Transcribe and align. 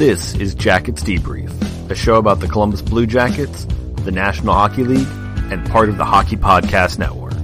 This 0.00 0.34
is 0.36 0.54
Jackets 0.54 1.02
Debrief, 1.02 1.90
a 1.90 1.94
show 1.94 2.16
about 2.16 2.40
the 2.40 2.48
Columbus 2.48 2.80
Blue 2.80 3.04
Jackets, 3.04 3.66
the 3.96 4.10
National 4.10 4.54
Hockey 4.54 4.82
League, 4.82 5.06
and 5.52 5.70
part 5.70 5.90
of 5.90 5.98
the 5.98 6.06
Hockey 6.06 6.36
Podcast 6.36 6.98
Network. 6.98 7.34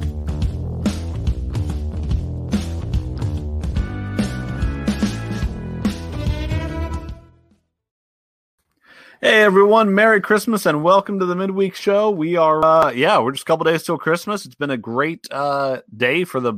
Hey 9.20 9.42
everyone, 9.42 9.94
Merry 9.94 10.22
Christmas 10.22 10.64
and 10.64 10.82
welcome 10.82 11.18
to 11.18 11.26
the 11.26 11.36
midweek 11.36 11.74
show. 11.74 12.08
We 12.10 12.38
are 12.38 12.64
uh 12.64 12.90
yeah, 12.90 13.18
we're 13.18 13.32
just 13.32 13.42
a 13.42 13.44
couple 13.44 13.64
days 13.64 13.82
till 13.82 13.98
Christmas. 13.98 14.46
It's 14.46 14.54
been 14.54 14.70
a 14.70 14.78
great 14.78 15.26
uh 15.30 15.82
day 15.94 16.24
for 16.24 16.40
the 16.40 16.54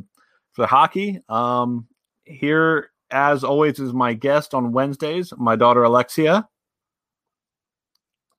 for 0.53 0.63
the 0.63 0.69
hockey. 0.69 1.23
Um 1.29 1.89
here 2.25 2.93
as 3.11 3.45
always 3.45 3.79
is 3.79 3.93
my 3.93 4.15
guest 4.15 4.55
on 4.55 4.73
Wednesdays, 4.73 5.33
my 5.37 5.57
daughter 5.57 5.83
Alexia. 5.83 6.49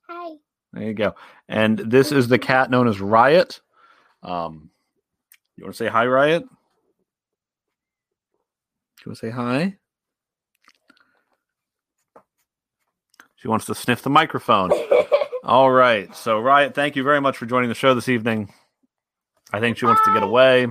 Hi. 0.08 0.36
There 0.74 0.84
you 0.84 0.94
go. 0.94 1.16
And 1.48 1.80
this 1.80 2.12
is 2.12 2.28
the 2.28 2.40
cat 2.40 2.70
known 2.70 2.88
as 2.88 3.00
Riot. 3.00 3.62
Um 4.24 4.70
you 5.60 5.66
want 5.66 5.76
to 5.76 5.84
say 5.84 5.90
hi, 5.90 6.06
Riot? 6.06 6.44
You 6.44 6.50
want 9.06 9.20
to 9.20 9.28
say 9.28 9.30
hi? 9.30 9.76
She 13.36 13.50
wants 13.50 13.66
to 13.66 13.76
sniff 13.76 14.02
the 14.02 14.10
microphone. 14.10 14.72
All 15.44 15.70
right. 15.70 16.16
So, 16.16 16.40
Riot, 16.40 16.76
thank 16.76 16.96
you 16.96 17.04
very 17.04 17.20
much 17.20 17.36
for 17.36 17.46
joining 17.46 17.68
the 17.68 17.76
show 17.76 17.94
this 17.94 18.08
evening. 18.08 18.54
I 19.52 19.60
think 19.60 19.78
she 19.78 19.86
wants 19.86 20.02
to 20.06 20.14
get 20.14 20.24
away. 20.24 20.68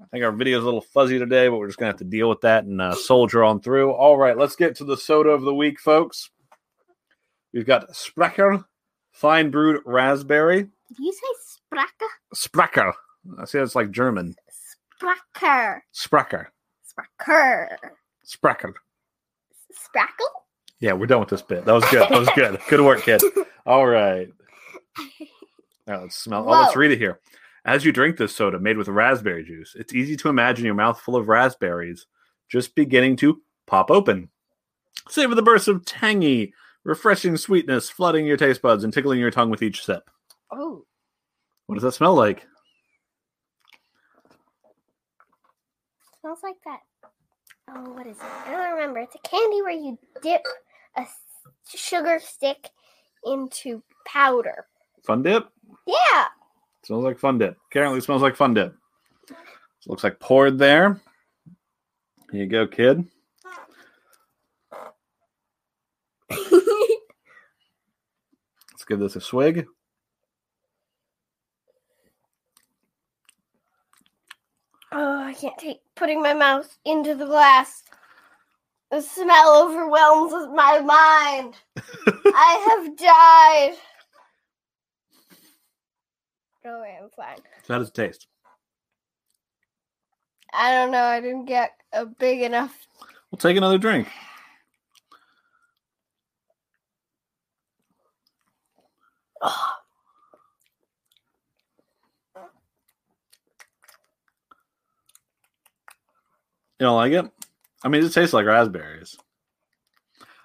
I 0.00 0.04
think 0.12 0.24
our 0.24 0.32
video 0.32 0.58
is 0.58 0.62
a 0.62 0.66
little 0.66 0.80
fuzzy 0.80 1.18
today, 1.18 1.48
but 1.48 1.58
we're 1.58 1.66
just 1.66 1.78
going 1.78 1.88
to 1.88 1.92
have 1.92 1.98
to 1.98 2.04
deal 2.04 2.28
with 2.28 2.40
that 2.42 2.64
and 2.64 2.80
uh, 2.80 2.94
soldier 2.94 3.42
on 3.42 3.60
through. 3.60 3.92
All 3.92 4.16
right. 4.16 4.36
Let's 4.36 4.56
get 4.56 4.76
to 4.76 4.84
the 4.84 4.96
soda 4.96 5.30
of 5.30 5.42
the 5.42 5.54
week, 5.54 5.80
folks. 5.80 6.30
We've 7.52 7.66
got 7.66 7.94
Sprecher 7.96 8.64
Fine 9.12 9.50
Brewed 9.50 9.82
Raspberry. 9.84 10.62
Did 10.62 10.98
you 10.98 11.12
say 11.12 11.76
Spracker? 11.76 12.08
Sprecher. 12.34 12.92
I 13.38 13.44
see 13.44 13.58
it's 13.58 13.74
like 13.74 13.90
German. 13.90 14.36
Spracker. 15.02 15.80
Sprecher. 15.92 16.52
Spracker. 16.86 17.76
Sprecher. 18.24 18.74
Sprackle? 19.72 20.28
Yeah, 20.80 20.92
we're 20.92 21.06
done 21.06 21.20
with 21.20 21.28
this 21.28 21.42
bit. 21.42 21.64
That 21.64 21.72
was 21.72 21.84
good. 21.90 22.08
That 22.08 22.18
was 22.18 22.28
good. 22.34 22.58
Good 22.68 22.80
work, 22.80 23.02
kid. 23.02 23.20
All 23.66 23.86
right. 23.86 24.28
Now 25.86 26.02
let's 26.02 26.16
smell. 26.16 26.44
Oh, 26.46 26.52
let's 26.52 26.76
read 26.76 26.92
it 26.92 26.98
here. 26.98 27.18
As 27.68 27.84
you 27.84 27.92
drink 27.92 28.16
this 28.16 28.34
soda 28.34 28.58
made 28.58 28.78
with 28.78 28.88
raspberry 28.88 29.44
juice, 29.44 29.76
it's 29.78 29.92
easy 29.92 30.16
to 30.16 30.30
imagine 30.30 30.64
your 30.64 30.74
mouth 30.74 30.98
full 30.98 31.16
of 31.16 31.28
raspberries 31.28 32.06
just 32.48 32.74
beginning 32.74 33.14
to 33.16 33.42
pop 33.66 33.90
open. 33.90 34.30
Savor 35.10 35.34
the 35.34 35.42
burst 35.42 35.68
of 35.68 35.84
tangy, 35.84 36.54
refreshing 36.82 37.36
sweetness 37.36 37.90
flooding 37.90 38.24
your 38.24 38.38
taste 38.38 38.62
buds 38.62 38.84
and 38.84 38.92
tickling 38.94 39.20
your 39.20 39.30
tongue 39.30 39.50
with 39.50 39.62
each 39.62 39.84
sip. 39.84 40.08
Oh. 40.50 40.86
What 41.66 41.74
does 41.74 41.82
that 41.82 41.92
smell 41.92 42.14
like? 42.14 42.46
Smells 46.22 46.40
like 46.42 46.56
that. 46.64 46.80
Oh, 47.68 47.90
what 47.90 48.06
is 48.06 48.16
it? 48.16 48.22
I 48.46 48.50
don't 48.50 48.76
remember. 48.76 49.00
It's 49.00 49.14
a 49.14 49.28
candy 49.28 49.60
where 49.60 49.72
you 49.72 49.98
dip 50.22 50.40
a 50.96 51.04
sugar 51.76 52.18
stick 52.18 52.70
into 53.26 53.82
powder. 54.06 54.64
Fun 55.04 55.22
dip? 55.22 55.50
Yeah. 55.86 56.28
Smells 56.88 57.04
like 57.04 57.18
fun 57.18 57.36
dip. 57.36 57.58
Apparently 57.70 58.00
smells 58.00 58.22
like 58.22 58.34
fun 58.34 58.54
dip. 58.54 58.74
looks 59.86 60.02
like 60.02 60.18
poured 60.20 60.58
there. 60.58 60.98
Here 62.32 62.44
you 62.44 62.46
go, 62.46 62.66
kid. 62.66 63.04
Let's 66.30 66.46
give 68.88 69.00
this 69.00 69.16
a 69.16 69.20
swig. 69.20 69.66
oh, 74.90 75.24
I 75.24 75.34
can't 75.34 75.58
take 75.58 75.82
putting 75.94 76.22
my 76.22 76.32
mouth 76.32 76.74
into 76.86 77.14
the 77.14 77.26
glass. 77.26 77.82
The 78.90 79.02
smell 79.02 79.62
overwhelms 79.62 80.32
my 80.54 80.80
mind. 80.80 81.54
I 82.34 82.78
have 82.80 82.96
died. 82.96 83.76
Wait, 86.64 86.98
I'm 87.02 87.10
fine. 87.10 87.38
So 87.64 87.74
how 87.74 87.78
does 87.78 87.88
it 87.88 87.94
taste? 87.94 88.26
I 90.52 90.72
don't 90.72 90.90
know. 90.90 91.02
I 91.02 91.20
didn't 91.20 91.44
get 91.44 91.72
a 91.92 92.06
big 92.06 92.42
enough. 92.42 92.86
We'll 93.30 93.38
take 93.38 93.56
another 93.56 93.78
drink. 93.78 94.08
Oh, 99.40 99.74
You 106.80 106.86
don't 106.86 106.96
like 106.96 107.12
it? 107.12 107.30
I 107.82 107.88
mean, 107.88 108.04
it 108.04 108.12
tastes 108.12 108.32
like 108.32 108.46
raspberries. 108.46 109.16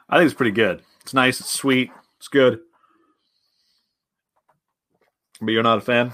I 0.09 0.17
think 0.17 0.25
it's 0.25 0.35
pretty 0.35 0.51
good. 0.51 0.81
It's 1.01 1.13
nice. 1.13 1.39
It's 1.39 1.51
sweet. 1.51 1.91
It's 2.17 2.27
good. 2.27 2.59
But 5.45 5.51
you're 5.51 5.63
not 5.63 5.77
a 5.77 5.81
fan? 5.81 6.13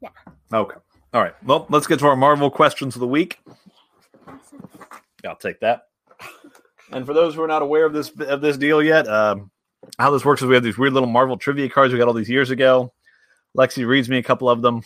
Yeah. 0.00 0.08
Okay. 0.52 0.76
All 1.12 1.22
right. 1.22 1.34
Well, 1.44 1.66
let's 1.68 1.86
get 1.86 1.98
to 2.00 2.06
our 2.06 2.16
Marvel 2.16 2.50
questions 2.50 2.96
of 2.96 3.00
the 3.00 3.08
week. 3.08 3.38
I'll 5.26 5.36
take 5.36 5.60
that. 5.60 5.82
And 6.92 7.06
for 7.06 7.14
those 7.14 7.34
who 7.34 7.42
are 7.42 7.48
not 7.48 7.62
aware 7.62 7.84
of 7.84 7.92
this 7.92 8.10
of 8.20 8.40
this 8.40 8.56
deal 8.56 8.82
yet, 8.82 9.06
um, 9.08 9.50
how 9.98 10.10
this 10.10 10.24
works 10.24 10.42
is 10.42 10.48
we 10.48 10.54
have 10.54 10.64
these 10.64 10.78
weird 10.78 10.92
little 10.92 11.08
Marvel 11.08 11.36
trivia 11.36 11.68
cards 11.68 11.92
we 11.92 11.98
got 11.98 12.08
all 12.08 12.14
these 12.14 12.30
years 12.30 12.50
ago. 12.50 12.92
Lexi 13.56 13.86
reads 13.86 14.08
me 14.08 14.18
a 14.18 14.22
couple 14.22 14.48
of 14.48 14.62
them. 14.62 14.82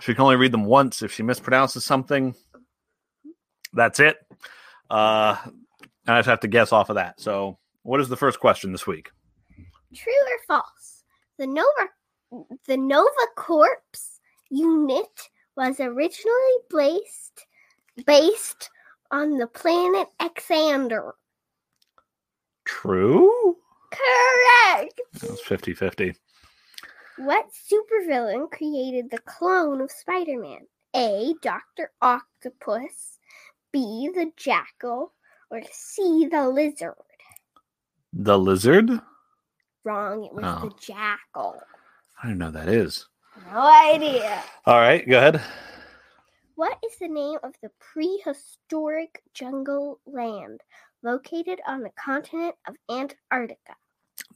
She 0.00 0.14
can 0.14 0.22
only 0.22 0.36
read 0.36 0.52
them 0.52 0.64
once. 0.64 1.02
If 1.02 1.12
she 1.12 1.22
mispronounces 1.22 1.82
something, 1.82 2.34
that's 3.72 4.00
it. 4.00 4.16
Uh, 4.90 5.36
and 6.06 6.16
I 6.16 6.18
just 6.18 6.28
have 6.28 6.40
to 6.40 6.48
guess 6.48 6.72
off 6.72 6.90
of 6.90 6.96
that. 6.96 7.20
So, 7.20 7.58
what 7.82 8.00
is 8.00 8.08
the 8.08 8.16
first 8.16 8.40
question 8.40 8.72
this 8.72 8.86
week? 8.86 9.10
True 9.94 10.12
or 10.12 10.38
false? 10.46 11.04
The 11.38 11.46
Nova, 11.46 11.88
the 12.66 12.76
Nova 12.76 13.26
Corps 13.36 13.82
unit 14.50 15.28
was 15.56 15.80
originally 15.80 16.56
based 16.70 17.46
based 18.06 18.70
on 19.10 19.36
the 19.38 19.46
planet 19.46 20.08
Xandar. 20.20 21.12
True. 22.64 23.56
Correct. 23.90 25.00
That 25.20 25.30
was 25.30 25.40
50 25.42 25.74
50. 25.74 26.14
What 27.18 27.46
supervillain 27.52 28.50
created 28.50 29.10
the 29.10 29.18
clone 29.18 29.82
of 29.82 29.90
Spider-Man? 29.90 30.60
A. 30.96 31.34
Doctor 31.42 31.90
Octopus. 32.00 33.18
B. 33.70 34.10
The 34.14 34.32
Jackal. 34.36 35.12
Or 35.50 35.60
C. 35.70 36.28
The 36.30 36.48
Lizard. 36.48 36.94
The 38.14 38.38
lizard? 38.38 38.90
Wrong. 39.84 40.24
It 40.24 40.32
was 40.32 40.44
Oh. 40.46 40.68
the 40.68 40.74
Jackal. 40.80 41.60
I 42.22 42.28
don't 42.28 42.38
know 42.38 42.46
what 42.46 42.54
that 42.54 42.68
is. 42.68 43.08
No 43.52 43.60
idea. 43.60 44.42
All 44.66 44.78
right, 44.78 45.06
go 45.08 45.18
ahead. 45.18 45.42
What 46.54 46.78
is 46.86 46.96
the 46.98 47.08
name 47.08 47.38
of 47.42 47.54
the 47.62 47.70
prehistoric 47.80 49.22
jungle 49.34 49.98
land 50.06 50.60
located 51.02 51.60
on 51.66 51.82
the 51.82 51.90
continent 51.90 52.54
of 52.68 52.76
Antarctica? 52.90 53.74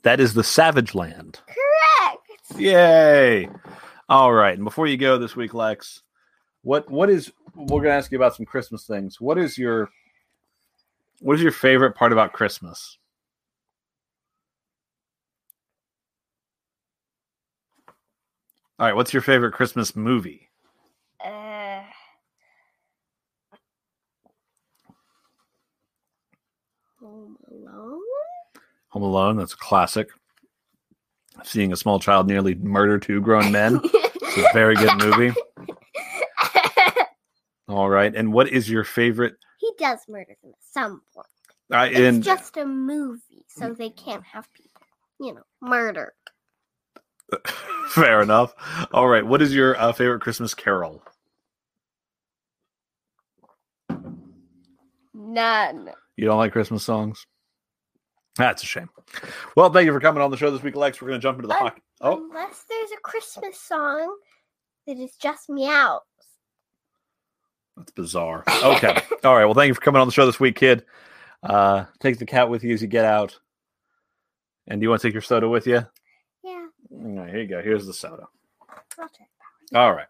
That 0.02 0.19
is 0.19 0.34
the 0.34 0.42
Savage 0.42 0.94
Land. 0.94 1.41
Correct. 1.47 2.60
Yay! 2.60 3.48
All 4.08 4.32
right, 4.32 4.54
and 4.54 4.64
before 4.64 4.86
you 4.86 4.97
go 4.97 5.18
this 5.18 5.36
week, 5.36 5.54
Lex, 5.54 6.03
what 6.62 6.91
what 6.91 7.10
is 7.10 7.32
we're 7.54 7.82
gonna 7.82 7.94
ask 7.94 8.10
you 8.10 8.18
about 8.18 8.34
some 8.34 8.47
Christmas 8.47 8.86
things. 8.86 9.20
What 9.20 9.38
is 9.38 9.56
your 9.56 9.91
what 11.20 11.34
is 11.36 11.42
your 11.42 11.53
favorite 11.53 11.94
part 11.94 12.12
about 12.12 12.32
Christmas? 12.32 12.98
All 18.78 18.87
right, 18.87 18.95
what's 18.95 19.13
your 19.13 19.23
favorite 19.23 19.53
Christmas 19.53 19.97
movie? 19.97 20.49
Uh, 21.25 21.81
Home 27.01 27.37
Alone. 27.51 28.01
Home 28.89 29.03
Alone, 29.03 29.37
that's 29.37 29.55
a 29.55 29.59
classic. 29.59 30.09
Seeing 31.45 31.73
a 31.73 31.77
small 31.77 32.01
child 32.01 32.27
nearly 32.27 32.55
murder 32.55 32.99
two 32.99 33.21
grown 33.21 33.53
men. 33.53 33.81
It's 33.84 34.39
a 34.39 34.47
very 34.53 34.75
good 34.75 34.97
movie. 35.03 35.34
All 37.69 37.89
right, 37.89 38.15
and 38.15 38.33
what 38.33 38.49
is 38.49 38.71
your 38.71 38.84
favorite? 38.84 39.34
he 39.59 39.71
does 39.78 39.99
murder 40.07 40.37
them 40.43 40.53
at 40.53 40.59
some 40.71 41.01
point. 41.15 41.27
Uh, 41.73 41.89
It's 41.91 41.99
in 41.99 42.23
just 42.23 42.57
a 42.59 42.65
movie, 42.67 43.45
so 43.49 43.73
they 43.73 43.89
can't 43.91 44.23
have 44.25 44.47
people, 44.53 44.83
you 45.19 45.34
know, 45.34 45.43
murder. 45.61 46.13
fair 47.89 48.23
enough. 48.23 48.55
All 48.93 49.09
right, 49.09 49.25
what 49.27 49.43
is 49.43 49.55
your 49.55 49.78
uh, 49.81 49.93
favorite 49.93 50.21
Christmas 50.21 50.55
carol? 50.55 51.03
None. 55.15 55.91
You 56.17 56.27
don't 56.27 56.39
like 56.39 56.53
Christmas 56.53 56.84
songs? 56.84 57.27
That's 58.37 58.63
a 58.63 58.67
shame. 58.67 58.89
Well, 59.57 59.71
thank 59.73 59.87
you 59.87 59.93
for 59.93 60.01
coming 60.01 60.23
on 60.23 60.31
the 60.31 60.37
show 60.37 60.51
this 60.51 60.63
week, 60.63 60.77
Lex. 60.77 61.01
We're 61.01 61.09
going 61.09 61.21
to 61.21 61.23
jump 61.23 61.39
into 61.39 61.49
the 61.49 61.55
Um, 61.55 61.61
hockey. 61.61 61.83
Oh, 62.03 62.27
Unless 62.31 62.65
there's 62.69 62.91
a 62.93 63.01
Christmas 63.03 63.59
song 63.59 64.15
that 64.87 64.99
is 64.99 65.17
just 65.17 65.49
meow. 65.49 66.01
that's 67.77 67.93
bizarre. 67.93 68.45
Okay. 68.63 69.03
All 69.25 69.34
right. 69.34 69.45
Well, 69.47 69.55
thank 69.55 69.69
you 69.69 69.75
for 69.75 69.81
coming 69.81 70.01
on 70.03 70.07
the 70.09 70.13
show 70.13 70.27
this 70.27 70.39
week, 70.41 70.57
kid. 70.57 70.84
Uh, 71.43 71.84
take 72.01 72.19
the 72.19 72.27
cat 72.27 72.51
with 72.51 72.63
you 72.65 72.75
as 72.75 72.83
you 72.83 72.89
get 72.89 73.05
out. 73.07 73.39
And 74.67 74.81
do 74.81 74.84
you 74.84 74.91
want 74.91 75.01
to 75.01 75.09
take 75.09 75.15
your 75.15 75.23
soda 75.23 75.49
with 75.49 75.67
you? 75.67 75.87
Yeah, 76.91 76.98
All 77.06 77.16
right, 77.16 77.30
here 77.30 77.41
you 77.42 77.48
go. 77.48 77.62
Here's 77.62 77.86
the 77.86 77.92
soda. 77.94 78.28
I'll. 78.98 79.27
All 79.74 79.92
right. 79.92 80.06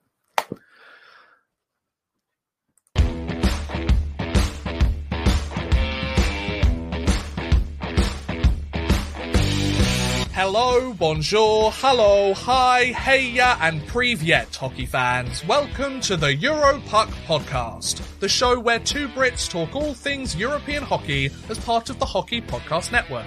Hello, 10.33 10.93
bonjour, 10.93 11.73
hello, 11.77 12.35
hi, 12.35 12.85
hey, 12.85 13.33
heya, 13.33 13.57
and 13.63 13.81
privyet, 13.83 14.55
hockey 14.55 14.85
fans. 14.85 15.43
Welcome 15.47 16.03
to 16.03 16.17
the 16.19 16.37
Europuck 16.37 17.09
podcast, 17.27 18.03
the 18.21 18.29
show 18.29 18.61
where 18.61 18.79
two 18.79 19.09
Brits 19.09 19.49
talk 19.49 19.75
all 19.75 19.95
things 19.95 20.37
European 20.37 20.83
hockey 20.83 21.31
as 21.49 21.59
part 21.59 21.89
of 21.89 21.99
the 21.99 22.05
Hockey 22.05 22.43
Podcast 22.43 22.93
Network. 22.93 23.25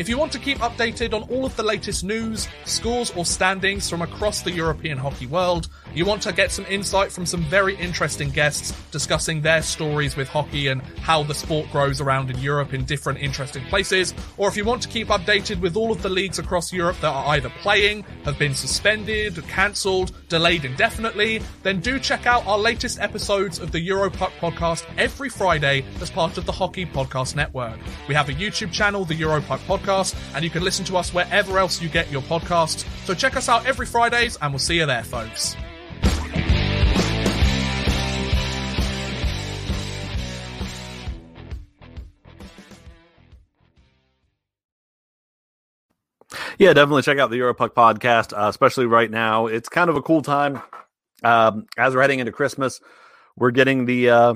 If 0.00 0.08
you 0.08 0.16
want 0.16 0.32
to 0.32 0.38
keep 0.38 0.56
updated 0.60 1.12
on 1.12 1.24
all 1.24 1.44
of 1.44 1.54
the 1.56 1.62
latest 1.62 2.04
news, 2.04 2.48
scores, 2.64 3.10
or 3.14 3.26
standings 3.26 3.90
from 3.90 4.00
across 4.00 4.40
the 4.40 4.50
European 4.50 4.96
hockey 4.96 5.26
world, 5.26 5.68
you 5.94 6.06
want 6.06 6.22
to 6.22 6.32
get 6.32 6.50
some 6.50 6.64
insight 6.70 7.12
from 7.12 7.26
some 7.26 7.42
very 7.42 7.76
interesting 7.76 8.30
guests 8.30 8.72
discussing 8.92 9.42
their 9.42 9.60
stories 9.60 10.16
with 10.16 10.26
hockey 10.26 10.68
and 10.68 10.80
how 11.02 11.22
the 11.22 11.34
sport 11.34 11.70
grows 11.70 12.00
around 12.00 12.30
in 12.30 12.38
Europe 12.38 12.72
in 12.72 12.86
different 12.86 13.18
interesting 13.18 13.62
places, 13.64 14.14
or 14.38 14.48
if 14.48 14.56
you 14.56 14.64
want 14.64 14.80
to 14.80 14.88
keep 14.88 15.08
updated 15.08 15.60
with 15.60 15.76
all 15.76 15.92
of 15.92 16.00
the 16.00 16.08
leagues 16.08 16.38
across 16.38 16.72
Europe 16.72 16.98
that 17.00 17.12
are 17.12 17.34
either 17.34 17.50
playing, 17.60 18.02
have 18.24 18.38
been 18.38 18.54
suspended, 18.54 19.46
cancelled, 19.48 20.12
delayed 20.30 20.64
indefinitely, 20.64 21.42
then 21.62 21.78
do 21.78 21.98
check 21.98 22.24
out 22.24 22.46
our 22.46 22.58
latest 22.58 22.98
episodes 23.00 23.58
of 23.58 23.70
the 23.70 23.86
Europuck 23.86 24.30
podcast 24.40 24.86
every 24.96 25.28
Friday 25.28 25.84
as 26.00 26.10
part 26.10 26.38
of 26.38 26.46
the 26.46 26.52
Hockey 26.52 26.86
Podcast 26.86 27.36
Network. 27.36 27.78
We 28.08 28.14
have 28.14 28.30
a 28.30 28.32
YouTube 28.32 28.72
channel, 28.72 29.04
the 29.04 29.14
Europuck 29.14 29.58
Podcast, 29.66 29.89
and 29.90 30.44
you 30.44 30.50
can 30.50 30.62
listen 30.62 30.84
to 30.86 30.96
us 30.96 31.12
wherever 31.12 31.58
else 31.58 31.82
you 31.82 31.88
get 31.88 32.10
your 32.10 32.22
podcasts. 32.22 32.86
So 33.04 33.14
check 33.14 33.36
us 33.36 33.48
out 33.48 33.66
every 33.66 33.86
Fridays, 33.86 34.38
and 34.40 34.52
we'll 34.52 34.58
see 34.58 34.76
you 34.76 34.86
there, 34.86 35.04
folks. 35.04 35.56
Yeah, 46.58 46.74
definitely 46.74 47.02
check 47.02 47.18
out 47.18 47.30
the 47.30 47.38
Europuck 47.38 47.70
podcast, 47.70 48.36
uh, 48.36 48.48
especially 48.48 48.84
right 48.84 49.10
now. 49.10 49.46
It's 49.46 49.70
kind 49.70 49.88
of 49.88 49.96
a 49.96 50.02
cool 50.02 50.20
time. 50.20 50.60
Um, 51.24 51.66
as 51.78 51.94
we're 51.94 52.02
heading 52.02 52.18
into 52.18 52.32
Christmas, 52.32 52.80
we're 53.36 53.50
getting 53.50 53.86
the 53.86 54.10
uh, 54.10 54.34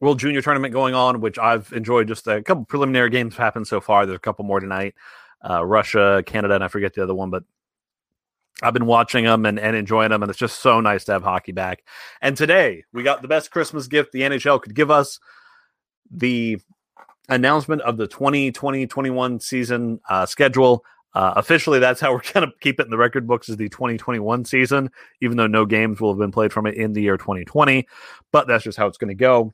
World 0.00 0.18
Junior 0.18 0.42
Tournament 0.42 0.72
going 0.72 0.94
on, 0.94 1.20
which 1.20 1.38
I've 1.38 1.72
enjoyed. 1.72 2.08
Just 2.08 2.26
a 2.26 2.42
couple 2.42 2.64
preliminary 2.64 3.10
games 3.10 3.34
have 3.34 3.44
happened 3.44 3.66
so 3.66 3.80
far. 3.80 4.06
There's 4.06 4.16
a 4.16 4.20
couple 4.20 4.44
more 4.44 4.60
tonight. 4.60 4.94
Uh, 5.48 5.64
Russia, 5.64 6.22
Canada, 6.26 6.54
and 6.54 6.64
I 6.64 6.68
forget 6.68 6.94
the 6.94 7.02
other 7.02 7.14
one, 7.14 7.30
but 7.30 7.44
I've 8.62 8.72
been 8.72 8.86
watching 8.86 9.24
them 9.24 9.44
and, 9.46 9.58
and 9.58 9.76
enjoying 9.76 10.10
them, 10.10 10.22
and 10.22 10.30
it's 10.30 10.38
just 10.38 10.60
so 10.60 10.80
nice 10.80 11.04
to 11.04 11.12
have 11.12 11.22
hockey 11.22 11.52
back. 11.52 11.84
And 12.22 12.36
today 12.36 12.84
we 12.92 13.02
got 13.02 13.20
the 13.20 13.28
best 13.28 13.50
Christmas 13.50 13.86
gift 13.86 14.12
the 14.12 14.20
NHL 14.20 14.62
could 14.62 14.74
give 14.74 14.90
us 14.90 15.18
the 16.10 16.58
announcement 17.28 17.82
of 17.82 17.96
the 17.96 18.06
2020 18.06 18.86
21 18.86 19.40
season 19.40 20.00
uh, 20.08 20.26
schedule. 20.26 20.84
Uh, 21.14 21.32
officially, 21.36 21.78
that's 21.78 22.00
how 22.00 22.12
we're 22.12 22.22
going 22.32 22.46
to 22.46 22.52
keep 22.60 22.80
it 22.80 22.84
in 22.84 22.90
the 22.90 22.96
record 22.96 23.26
books 23.26 23.48
is 23.48 23.56
the 23.56 23.68
2021 23.68 24.44
season, 24.44 24.90
even 25.20 25.36
though 25.36 25.46
no 25.46 25.64
games 25.64 26.00
will 26.00 26.12
have 26.12 26.18
been 26.18 26.32
played 26.32 26.52
from 26.52 26.66
it 26.66 26.74
in 26.74 26.92
the 26.92 27.02
year 27.02 27.16
2020. 27.16 27.86
But 28.32 28.46
that's 28.46 28.64
just 28.64 28.78
how 28.78 28.86
it's 28.86 28.98
going 28.98 29.08
to 29.08 29.14
go. 29.14 29.52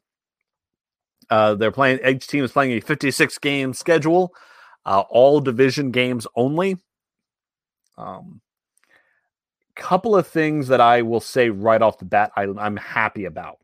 Uh, 1.30 1.54
they're 1.54 1.70
playing, 1.70 2.00
each 2.06 2.26
team 2.26 2.44
is 2.44 2.52
playing 2.52 2.72
a 2.72 2.80
56 2.80 3.38
game 3.38 3.72
schedule, 3.72 4.34
uh, 4.84 5.04
all 5.08 5.40
division 5.40 5.90
games 5.90 6.26
only. 6.34 6.76
Um, 7.96 8.40
couple 9.76 10.14
of 10.14 10.26
things 10.26 10.68
that 10.68 10.80
I 10.80 11.02
will 11.02 11.20
say 11.20 11.48
right 11.48 11.80
off 11.80 11.98
the 11.98 12.04
bat, 12.04 12.32
I, 12.36 12.42
I'm 12.42 12.76
happy 12.76 13.24
about. 13.24 13.58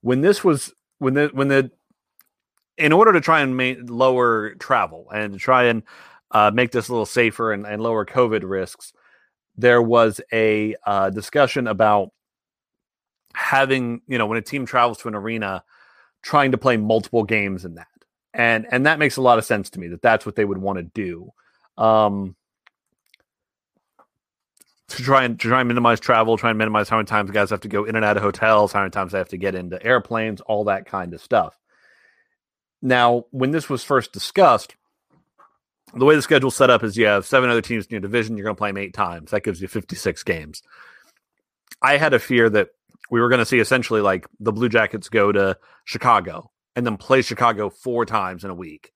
When 0.00 0.20
this 0.20 0.42
was, 0.42 0.72
when 0.98 1.14
the, 1.14 1.30
when 1.32 1.48
the, 1.48 1.70
in 2.76 2.92
order 2.92 3.12
to 3.12 3.20
try 3.20 3.40
and 3.40 3.56
ma- 3.56 3.74
lower 3.92 4.54
travel 4.54 5.08
and 5.12 5.34
to 5.34 5.38
try 5.38 5.64
and 5.64 5.82
uh, 6.30 6.50
make 6.52 6.72
this 6.72 6.88
a 6.88 6.92
little 6.92 7.06
safer 7.06 7.52
and, 7.52 7.66
and 7.66 7.82
lower 7.82 8.04
COVID 8.04 8.42
risks, 8.44 8.92
there 9.56 9.82
was 9.82 10.20
a 10.32 10.74
uh, 10.86 11.10
discussion 11.10 11.66
about 11.66 12.10
having, 13.34 14.00
you 14.06 14.18
know, 14.18 14.26
when 14.26 14.38
a 14.38 14.42
team 14.42 14.66
travels 14.66 14.98
to 14.98 15.08
an 15.08 15.14
arena, 15.14 15.64
trying 16.22 16.52
to 16.52 16.58
play 16.58 16.76
multiple 16.76 17.24
games 17.24 17.64
in 17.64 17.74
that. 17.74 17.86
And 18.34 18.66
and 18.70 18.86
that 18.86 18.98
makes 18.98 19.16
a 19.16 19.22
lot 19.22 19.38
of 19.38 19.44
sense 19.44 19.70
to 19.70 19.80
me 19.80 19.88
that 19.88 20.02
that's 20.02 20.26
what 20.26 20.36
they 20.36 20.44
would 20.44 20.58
want 20.58 20.78
to 20.78 20.82
do. 20.82 21.32
Um, 21.76 22.36
to 24.88 25.02
try 25.02 25.24
and 25.24 25.38
to 25.40 25.48
try 25.48 25.60
and 25.60 25.68
minimize 25.68 26.00
travel, 26.00 26.36
try 26.36 26.50
and 26.50 26.58
minimize 26.58 26.88
how 26.88 26.96
many 26.96 27.06
times 27.06 27.30
guys 27.30 27.50
have 27.50 27.60
to 27.60 27.68
go 27.68 27.84
in 27.84 27.96
and 27.96 28.04
out 28.04 28.16
of 28.16 28.22
hotels, 28.22 28.72
how 28.72 28.80
many 28.80 28.90
times 28.90 29.12
they 29.12 29.18
have 29.18 29.28
to 29.28 29.36
get 29.36 29.54
into 29.54 29.82
airplanes, 29.84 30.40
all 30.42 30.64
that 30.64 30.86
kind 30.86 31.14
of 31.14 31.20
stuff. 31.20 31.58
Now, 32.80 33.24
when 33.30 33.50
this 33.50 33.68
was 33.68 33.82
first 33.82 34.12
discussed, 34.12 34.76
the 35.94 36.04
way 36.04 36.14
the 36.14 36.22
schedule's 36.22 36.56
set 36.56 36.70
up 36.70 36.84
is 36.84 36.96
you 36.96 37.06
have 37.06 37.26
seven 37.26 37.50
other 37.50 37.62
teams 37.62 37.86
in 37.86 37.92
your 37.92 38.00
division. 38.00 38.36
You're 38.36 38.44
going 38.44 38.56
to 38.56 38.58
play 38.58 38.70
them 38.70 38.78
eight 38.78 38.94
times. 38.94 39.30
That 39.30 39.42
gives 39.42 39.60
you 39.60 39.68
56 39.68 40.22
games. 40.22 40.62
I 41.82 41.96
had 41.96 42.14
a 42.14 42.18
fear 42.18 42.48
that 42.50 42.68
we 43.10 43.20
were 43.20 43.28
going 43.28 43.40
to 43.40 43.46
see 43.46 43.58
essentially 43.58 44.00
like 44.00 44.26
the 44.40 44.52
Blue 44.52 44.68
Jackets 44.68 45.08
go 45.08 45.32
to 45.32 45.56
Chicago 45.84 46.50
and 46.76 46.86
then 46.86 46.96
play 46.96 47.22
Chicago 47.22 47.70
four 47.70 48.04
times 48.04 48.44
in 48.44 48.50
a 48.50 48.54
week. 48.54 48.92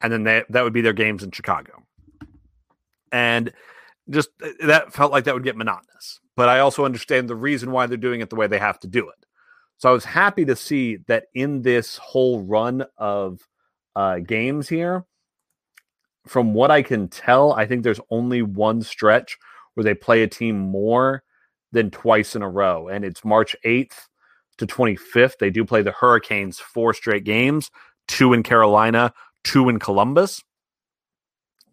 And 0.00 0.12
then 0.12 0.24
they, 0.24 0.44
that 0.50 0.64
would 0.64 0.72
be 0.72 0.80
their 0.80 0.92
games 0.92 1.22
in 1.22 1.30
Chicago. 1.30 1.82
And 3.12 3.52
just 4.10 4.30
uh, 4.42 4.48
that 4.66 4.92
felt 4.92 5.12
like 5.12 5.24
that 5.24 5.34
would 5.34 5.44
get 5.44 5.56
monotonous. 5.56 6.20
But 6.36 6.48
I 6.48 6.60
also 6.60 6.84
understand 6.84 7.28
the 7.28 7.36
reason 7.36 7.72
why 7.72 7.86
they're 7.86 7.96
doing 7.96 8.20
it 8.20 8.30
the 8.30 8.36
way 8.36 8.46
they 8.46 8.58
have 8.58 8.78
to 8.80 8.88
do 8.88 9.08
it. 9.08 9.26
So 9.78 9.88
I 9.88 9.92
was 9.92 10.04
happy 10.04 10.44
to 10.46 10.56
see 10.56 10.98
that 11.06 11.26
in 11.34 11.62
this 11.62 11.96
whole 11.98 12.42
run 12.42 12.84
of 12.96 13.40
uh, 13.94 14.18
games 14.18 14.68
here, 14.68 15.04
from 16.26 16.54
what 16.54 16.70
I 16.70 16.82
can 16.82 17.08
tell, 17.08 17.52
I 17.52 17.66
think 17.66 17.82
there's 17.82 18.00
only 18.10 18.42
one 18.42 18.82
stretch 18.82 19.38
where 19.74 19.84
they 19.84 19.94
play 19.94 20.22
a 20.22 20.28
team 20.28 20.58
more 20.58 21.22
than 21.72 21.90
twice 21.90 22.34
in 22.34 22.42
a 22.42 22.48
row, 22.48 22.88
and 22.88 23.04
it's 23.04 23.24
March 23.24 23.54
8th 23.64 24.08
to 24.58 24.66
25th. 24.66 25.38
They 25.38 25.50
do 25.50 25.64
play 25.64 25.82
the 25.82 25.92
Hurricanes 25.92 26.58
four 26.58 26.94
straight 26.94 27.24
games, 27.24 27.70
two 28.06 28.32
in 28.32 28.42
Carolina, 28.42 29.12
two 29.44 29.68
in 29.68 29.78
Columbus. 29.78 30.42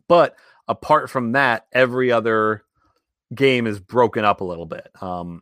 But 0.08 0.36
apart 0.68 1.10
from 1.10 1.34
that, 1.34 1.66
every 1.72 2.12
other 2.12 2.64
game 3.34 3.68
is 3.68 3.80
broken 3.80 4.24
up 4.24 4.42
a 4.42 4.46
little 4.46 4.66
bit. 4.66 4.90
Um, 5.02 5.42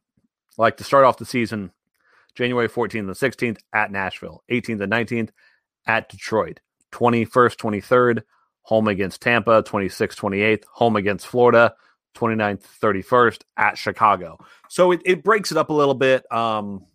like 0.57 0.77
to 0.77 0.83
start 0.83 1.05
off 1.05 1.17
the 1.17 1.25
season, 1.25 1.71
January 2.35 2.69
14th 2.69 2.99
and 2.99 3.09
16th 3.09 3.59
at 3.73 3.91
Nashville, 3.91 4.43
18th 4.49 4.81
and 4.81 4.91
19th 4.91 5.29
at 5.85 6.09
Detroit, 6.09 6.59
21st, 6.91 7.57
23rd, 7.57 8.23
home 8.61 8.87
against 8.87 9.21
Tampa, 9.21 9.63
26th, 9.63 10.15
28th, 10.15 10.63
home 10.71 10.95
against 10.95 11.27
Florida, 11.27 11.73
29th, 12.13 12.63
31st 12.81 13.41
at 13.57 13.77
Chicago. 13.77 14.37
So 14.69 14.91
it, 14.91 15.01
it 15.05 15.23
breaks 15.23 15.51
it 15.51 15.57
up 15.57 15.69
a 15.69 15.73
little 15.73 15.93
bit. 15.93 16.31
Um, 16.31 16.85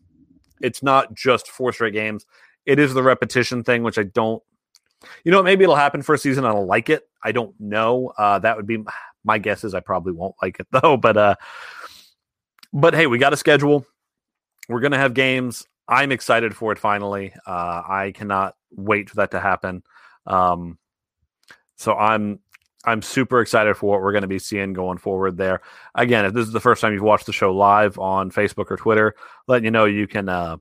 it's 0.60 0.82
not 0.82 1.14
just 1.14 1.48
four 1.48 1.72
straight 1.72 1.92
games. 1.92 2.26
It 2.66 2.78
is 2.78 2.94
the 2.94 3.02
repetition 3.02 3.64
thing, 3.64 3.82
which 3.82 3.98
I 3.98 4.04
don't, 4.04 4.42
you 5.24 5.32
know, 5.32 5.42
maybe 5.42 5.64
it'll 5.64 5.76
happen 5.76 6.02
for 6.02 6.14
a 6.14 6.18
season. 6.18 6.44
I 6.44 6.52
don't 6.52 6.66
like 6.66 6.90
it. 6.90 7.08
I 7.22 7.32
don't 7.32 7.58
know. 7.60 8.12
Uh, 8.18 8.38
that 8.40 8.56
would 8.56 8.66
be 8.66 8.84
my 9.24 9.38
guess 9.38 9.64
is 9.64 9.74
I 9.74 9.80
probably 9.80 10.12
won't 10.12 10.34
like 10.42 10.60
it 10.60 10.66
though. 10.82 10.96
But, 10.96 11.16
uh, 11.16 11.34
but 12.72 12.94
hey, 12.94 13.06
we 13.06 13.18
got 13.18 13.32
a 13.32 13.36
schedule. 13.36 13.86
We're 14.68 14.80
going 14.80 14.92
to 14.92 14.98
have 14.98 15.14
games. 15.14 15.66
I'm 15.88 16.12
excited 16.12 16.54
for 16.54 16.72
it 16.72 16.78
finally. 16.78 17.32
Uh, 17.46 17.82
I 17.88 18.12
cannot 18.14 18.56
wait 18.70 19.08
for 19.08 19.16
that 19.16 19.30
to 19.30 19.40
happen. 19.40 19.82
Um, 20.26 20.78
so 21.76 21.94
I'm 21.94 22.40
I'm 22.88 23.02
super 23.02 23.40
excited 23.40 23.76
for 23.76 23.90
what 23.90 24.00
we're 24.00 24.12
going 24.12 24.22
to 24.22 24.28
be 24.28 24.38
seeing 24.38 24.72
going 24.72 24.98
forward 24.98 25.36
there. 25.36 25.60
Again, 25.94 26.24
if 26.24 26.32
this 26.32 26.46
is 26.46 26.52
the 26.52 26.60
first 26.60 26.80
time 26.80 26.92
you've 26.92 27.02
watched 27.02 27.26
the 27.26 27.32
show 27.32 27.54
live 27.54 27.98
on 27.98 28.30
Facebook 28.30 28.70
or 28.70 28.76
Twitter, 28.76 29.14
letting 29.46 29.64
you 29.64 29.70
know 29.70 29.84
you 29.84 30.06
can 30.06 30.28
uh, 30.28 30.56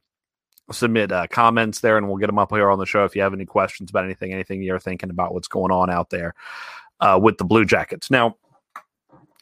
submit 0.71 1.11
uh, 1.11 1.27
comments 1.27 1.79
there 1.79 1.97
and 1.97 2.07
we'll 2.07 2.17
get 2.17 2.27
them 2.27 2.39
up 2.39 2.51
here 2.51 2.69
on 2.69 2.79
the 2.79 2.85
show 2.85 3.05
if 3.05 3.15
you 3.15 3.21
have 3.21 3.33
any 3.33 3.45
questions 3.45 3.89
about 3.89 4.05
anything, 4.05 4.33
anything 4.33 4.61
you're 4.61 4.79
thinking 4.79 5.09
about 5.09 5.33
what's 5.33 5.47
going 5.47 5.71
on 5.71 5.89
out 5.89 6.09
there 6.09 6.35
uh, 6.99 7.19
with 7.21 7.37
the 7.37 7.45
Blue 7.45 7.65
Jackets. 7.65 8.11
Now, 8.11 8.35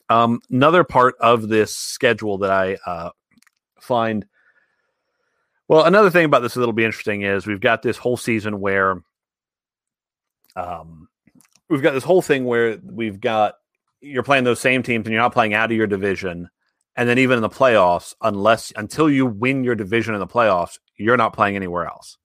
um, 0.09 0.39
another 0.51 0.83
part 0.83 1.15
of 1.19 1.47
this 1.47 1.75
schedule 1.75 2.37
that 2.39 2.51
I 2.51 2.77
uh, 2.85 3.09
find 3.79 4.25
well, 5.67 5.85
another 5.85 6.11
thing 6.11 6.25
about 6.25 6.43
this 6.43 6.53
that'll 6.53 6.73
be 6.73 6.85
interesting 6.85 7.23
is 7.23 7.47
we've 7.47 7.59
got 7.59 7.81
this 7.81 7.97
whole 7.97 8.17
season 8.17 8.59
where 8.59 9.01
um, 10.55 11.09
we've 11.69 11.81
got 11.81 11.93
this 11.93 12.03
whole 12.03 12.21
thing 12.21 12.45
where 12.45 12.77
we've 12.83 13.19
got 13.19 13.55
you're 14.01 14.23
playing 14.23 14.43
those 14.43 14.59
same 14.59 14.83
teams 14.83 15.05
and 15.05 15.13
you're 15.13 15.21
not 15.21 15.33
playing 15.33 15.53
out 15.53 15.71
of 15.71 15.77
your 15.77 15.87
division. 15.87 16.49
And 16.95 17.09
then 17.09 17.17
even 17.17 17.37
in 17.37 17.41
the 17.41 17.49
playoffs, 17.49 18.13
unless 18.21 18.71
until 18.75 19.09
you 19.09 19.25
win 19.25 19.63
your 19.63 19.75
division 19.75 20.13
in 20.13 20.19
the 20.19 20.27
playoffs, 20.27 20.77
you're 20.97 21.17
not 21.17 21.33
playing 21.33 21.55
anywhere 21.55 21.85
else. 21.85 22.17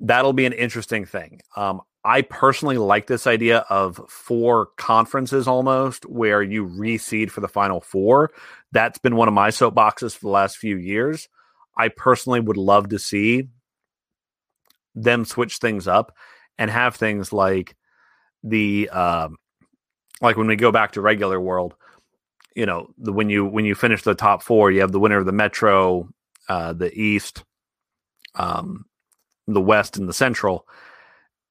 That'll 0.00 0.32
be 0.32 0.46
an 0.46 0.52
interesting 0.52 1.04
thing. 1.04 1.40
Um, 1.56 1.82
I 2.04 2.22
personally 2.22 2.78
like 2.78 3.06
this 3.06 3.26
idea 3.26 3.58
of 3.68 4.00
four 4.08 4.66
conferences 4.76 5.46
almost 5.46 6.06
where 6.06 6.42
you 6.42 6.66
reseed 6.66 7.30
for 7.30 7.40
the 7.40 7.48
final 7.48 7.80
four. 7.80 8.30
That's 8.72 8.98
been 8.98 9.16
one 9.16 9.28
of 9.28 9.34
my 9.34 9.50
soapboxes 9.50 10.14
for 10.14 10.20
the 10.20 10.30
last 10.30 10.56
few 10.56 10.76
years. 10.76 11.28
I 11.76 11.88
personally 11.88 12.40
would 12.40 12.56
love 12.56 12.88
to 12.90 12.98
see 12.98 13.48
them 14.94 15.24
switch 15.24 15.58
things 15.58 15.86
up 15.86 16.16
and 16.58 16.70
have 16.70 16.96
things 16.96 17.32
like 17.32 17.76
the 18.42 18.88
um, 18.90 19.36
like 20.20 20.36
when 20.36 20.46
we 20.46 20.56
go 20.56 20.72
back 20.72 20.92
to 20.92 21.00
regular 21.00 21.40
world, 21.40 21.74
you 22.54 22.66
know, 22.66 22.88
the 22.98 23.12
when 23.12 23.30
you 23.30 23.44
when 23.44 23.64
you 23.64 23.74
finish 23.74 24.02
the 24.02 24.14
top 24.14 24.42
four, 24.42 24.70
you 24.70 24.80
have 24.80 24.92
the 24.92 25.00
winner 25.00 25.18
of 25.18 25.26
the 25.26 25.32
Metro, 25.32 26.08
uh, 26.48 26.72
the 26.72 26.92
East, 26.98 27.44
um, 28.34 28.84
the 29.46 29.60
West, 29.60 29.96
and 29.96 30.08
the 30.08 30.12
Central, 30.12 30.66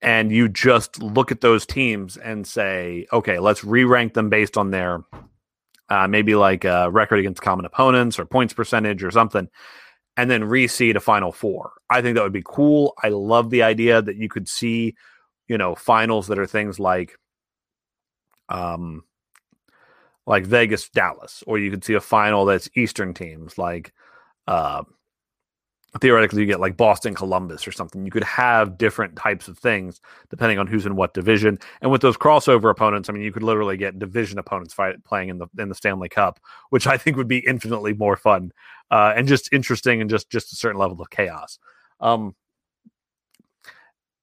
and 0.01 0.31
you 0.31 0.49
just 0.49 1.01
look 1.01 1.31
at 1.31 1.41
those 1.41 1.65
teams 1.65 2.17
and 2.17 2.45
say, 2.45 3.07
okay, 3.13 3.39
let's 3.39 3.63
re-rank 3.63 4.13
them 4.13 4.29
based 4.29 4.57
on 4.57 4.71
their 4.71 5.03
uh, 5.89 6.07
maybe 6.07 6.35
like 6.35 6.65
a 6.65 6.89
record 6.91 7.19
against 7.19 7.41
common 7.41 7.65
opponents 7.65 8.19
or 8.19 8.25
points 8.25 8.53
percentage 8.53 9.03
or 9.03 9.11
something, 9.11 9.47
and 10.17 10.29
then 10.29 10.41
reseed 10.41 10.95
a 10.95 10.99
final 10.99 11.31
four. 11.31 11.73
I 11.89 12.01
think 12.01 12.15
that 12.15 12.23
would 12.23 12.33
be 12.33 12.43
cool. 12.43 12.93
I 13.03 13.09
love 13.09 13.51
the 13.51 13.63
idea 13.63 14.01
that 14.01 14.17
you 14.17 14.27
could 14.27 14.49
see, 14.49 14.95
you 15.47 15.57
know, 15.57 15.75
finals 15.75 16.27
that 16.27 16.39
are 16.39 16.47
things 16.47 16.79
like 16.79 17.17
um 18.49 19.03
like 20.25 20.45
Vegas 20.45 20.89
Dallas, 20.89 21.43
or 21.47 21.57
you 21.57 21.69
could 21.69 21.85
see 21.85 21.93
a 21.93 22.01
final 22.01 22.43
that's 22.45 22.69
Eastern 22.75 23.13
teams 23.13 23.57
like 23.57 23.93
uh 24.47 24.83
theoretically 26.01 26.41
you 26.41 26.47
get 26.47 26.59
like 26.59 26.77
Boston 26.77 27.15
Columbus 27.15 27.67
or 27.67 27.71
something. 27.71 28.05
You 28.05 28.11
could 28.11 28.23
have 28.23 28.77
different 28.77 29.15
types 29.15 29.47
of 29.47 29.57
things 29.57 30.01
depending 30.29 30.59
on 30.59 30.67
who's 30.67 30.85
in 30.85 30.95
what 30.95 31.13
division. 31.13 31.57
And 31.81 31.91
with 31.91 32.01
those 32.01 32.17
crossover 32.17 32.69
opponents, 32.69 33.09
I 33.09 33.13
mean 33.13 33.23
you 33.23 33.31
could 33.31 33.43
literally 33.43 33.77
get 33.77 33.99
division 33.99 34.37
opponents 34.37 34.73
fight 34.73 35.03
playing 35.03 35.29
in 35.29 35.37
the 35.37 35.47
in 35.57 35.69
the 35.69 35.75
Stanley 35.75 36.09
Cup, 36.09 36.39
which 36.69 36.87
I 36.87 36.97
think 36.97 37.17
would 37.17 37.27
be 37.27 37.39
infinitely 37.39 37.93
more 37.93 38.17
fun 38.17 38.51
uh 38.91 39.13
and 39.15 39.27
just 39.27 39.51
interesting 39.51 40.01
and 40.01 40.09
just 40.09 40.29
just 40.29 40.53
a 40.53 40.55
certain 40.55 40.79
level 40.79 41.01
of 41.01 41.09
chaos. 41.09 41.59
Um 41.99 42.35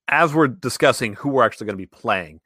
as 0.09 0.35
we're 0.35 0.49
discussing 0.49 1.14
who 1.14 1.30
we're 1.30 1.44
actually 1.44 1.66
going 1.66 1.78
to 1.78 1.83
be 1.83 1.87
playing, 1.87 2.40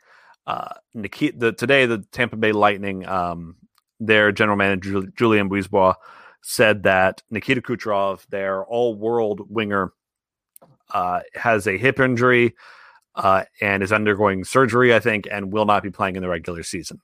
uh, 0.47 0.69
Nikita, 0.95 1.37
the, 1.39 1.53
today 1.53 1.87
the 1.87 2.05
Tampa 2.13 2.37
Bay 2.37 2.53
Lightning, 2.53 3.07
um, 3.07 3.57
their 4.01 4.31
general 4.33 4.57
manager 4.57 5.03
Julien 5.17 5.51
BriseBois 5.51 5.95
said 6.43 6.83
that 6.85 7.23
Nikita 7.31 7.61
Kucherov, 7.61 8.27
their 8.29 8.65
all-world 8.65 9.41
winger, 9.49 9.93
uh, 10.93 11.21
has 11.35 11.67
a 11.67 11.77
hip 11.77 12.01
injury 12.01 12.55
uh, 13.15 13.45
and 13.61 13.83
is 13.83 13.93
undergoing 13.93 14.45
surgery, 14.45 14.95
I 14.95 15.01
think, 15.01 15.29
and 15.31 15.53
will 15.53 15.67
not 15.67 15.83
be 15.83 15.91
playing 15.91 16.17
in 16.17 16.23
the 16.23 16.29
regular 16.29 16.63
season. 16.63 17.01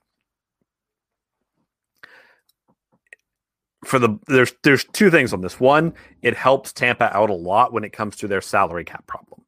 For 3.83 3.99
the 3.99 4.17
there's 4.25 4.53
there's 4.63 4.83
two 4.83 5.11
things 5.11 5.31
on 5.31 5.41
this. 5.41 5.59
One, 5.59 5.93
it 6.23 6.35
helps 6.35 6.73
Tampa 6.73 7.15
out 7.15 7.29
a 7.29 7.35
lot 7.35 7.71
when 7.71 7.83
it 7.83 7.93
comes 7.93 8.15
to 8.17 8.27
their 8.27 8.41
salary 8.41 8.83
cap 8.83 9.05
problem. 9.05 9.44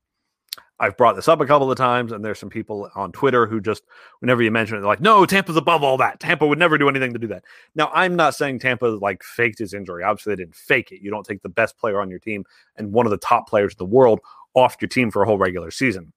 I've 0.80 0.96
brought 0.96 1.16
this 1.16 1.28
up 1.28 1.42
a 1.42 1.46
couple 1.46 1.72
of 1.72 1.78
times, 1.78 2.12
and 2.12 2.24
there's 2.24 2.38
some 2.38 2.50
people 2.52 2.90
on 2.94 3.12
Twitter 3.12 3.48
who 3.48 3.60
just, 3.60 3.84
whenever 4.20 4.44
you 4.44 4.52
mention 4.52 4.78
it, 4.78 4.82
they're 4.82 4.88
like, 4.88 5.02
no, 5.02 5.26
Tampa's 5.26 5.58
above 5.58 5.84
all 5.84 5.98
that. 5.98 6.20
Tampa 6.20 6.46
would 6.46 6.60
never 6.60 6.78
do 6.78 6.88
anything 6.88 7.14
to 7.14 7.20
do 7.20 7.28
that. 7.28 7.44
Now, 7.74 7.90
I'm 7.94 8.16
not 8.16 8.36
saying 8.36 8.60
Tampa 8.60 8.86
like 8.86 9.24
faked 9.24 9.58
his 9.58 9.74
injury. 9.74 10.04
Obviously, 10.04 10.34
they 10.34 10.44
didn't 10.44 10.56
fake 10.56 10.92
it. 10.92 11.02
You 11.02 11.10
don't 11.10 11.26
take 11.26 11.42
the 11.42 11.50
best 11.50 11.78
player 11.80 12.00
on 12.00 12.12
your 12.12 12.20
team 12.20 12.46
and 12.76 12.92
one 12.92 13.08
of 13.08 13.10
the 13.10 13.18
top 13.18 13.50
players 13.50 13.74
in 13.74 13.78
the 13.80 13.86
world 13.86 14.20
off 14.54 14.78
your 14.80 14.90
team 14.90 15.10
for 15.10 15.24
a 15.24 15.26
whole 15.26 15.40
regular 15.40 15.72
season. 15.72 16.14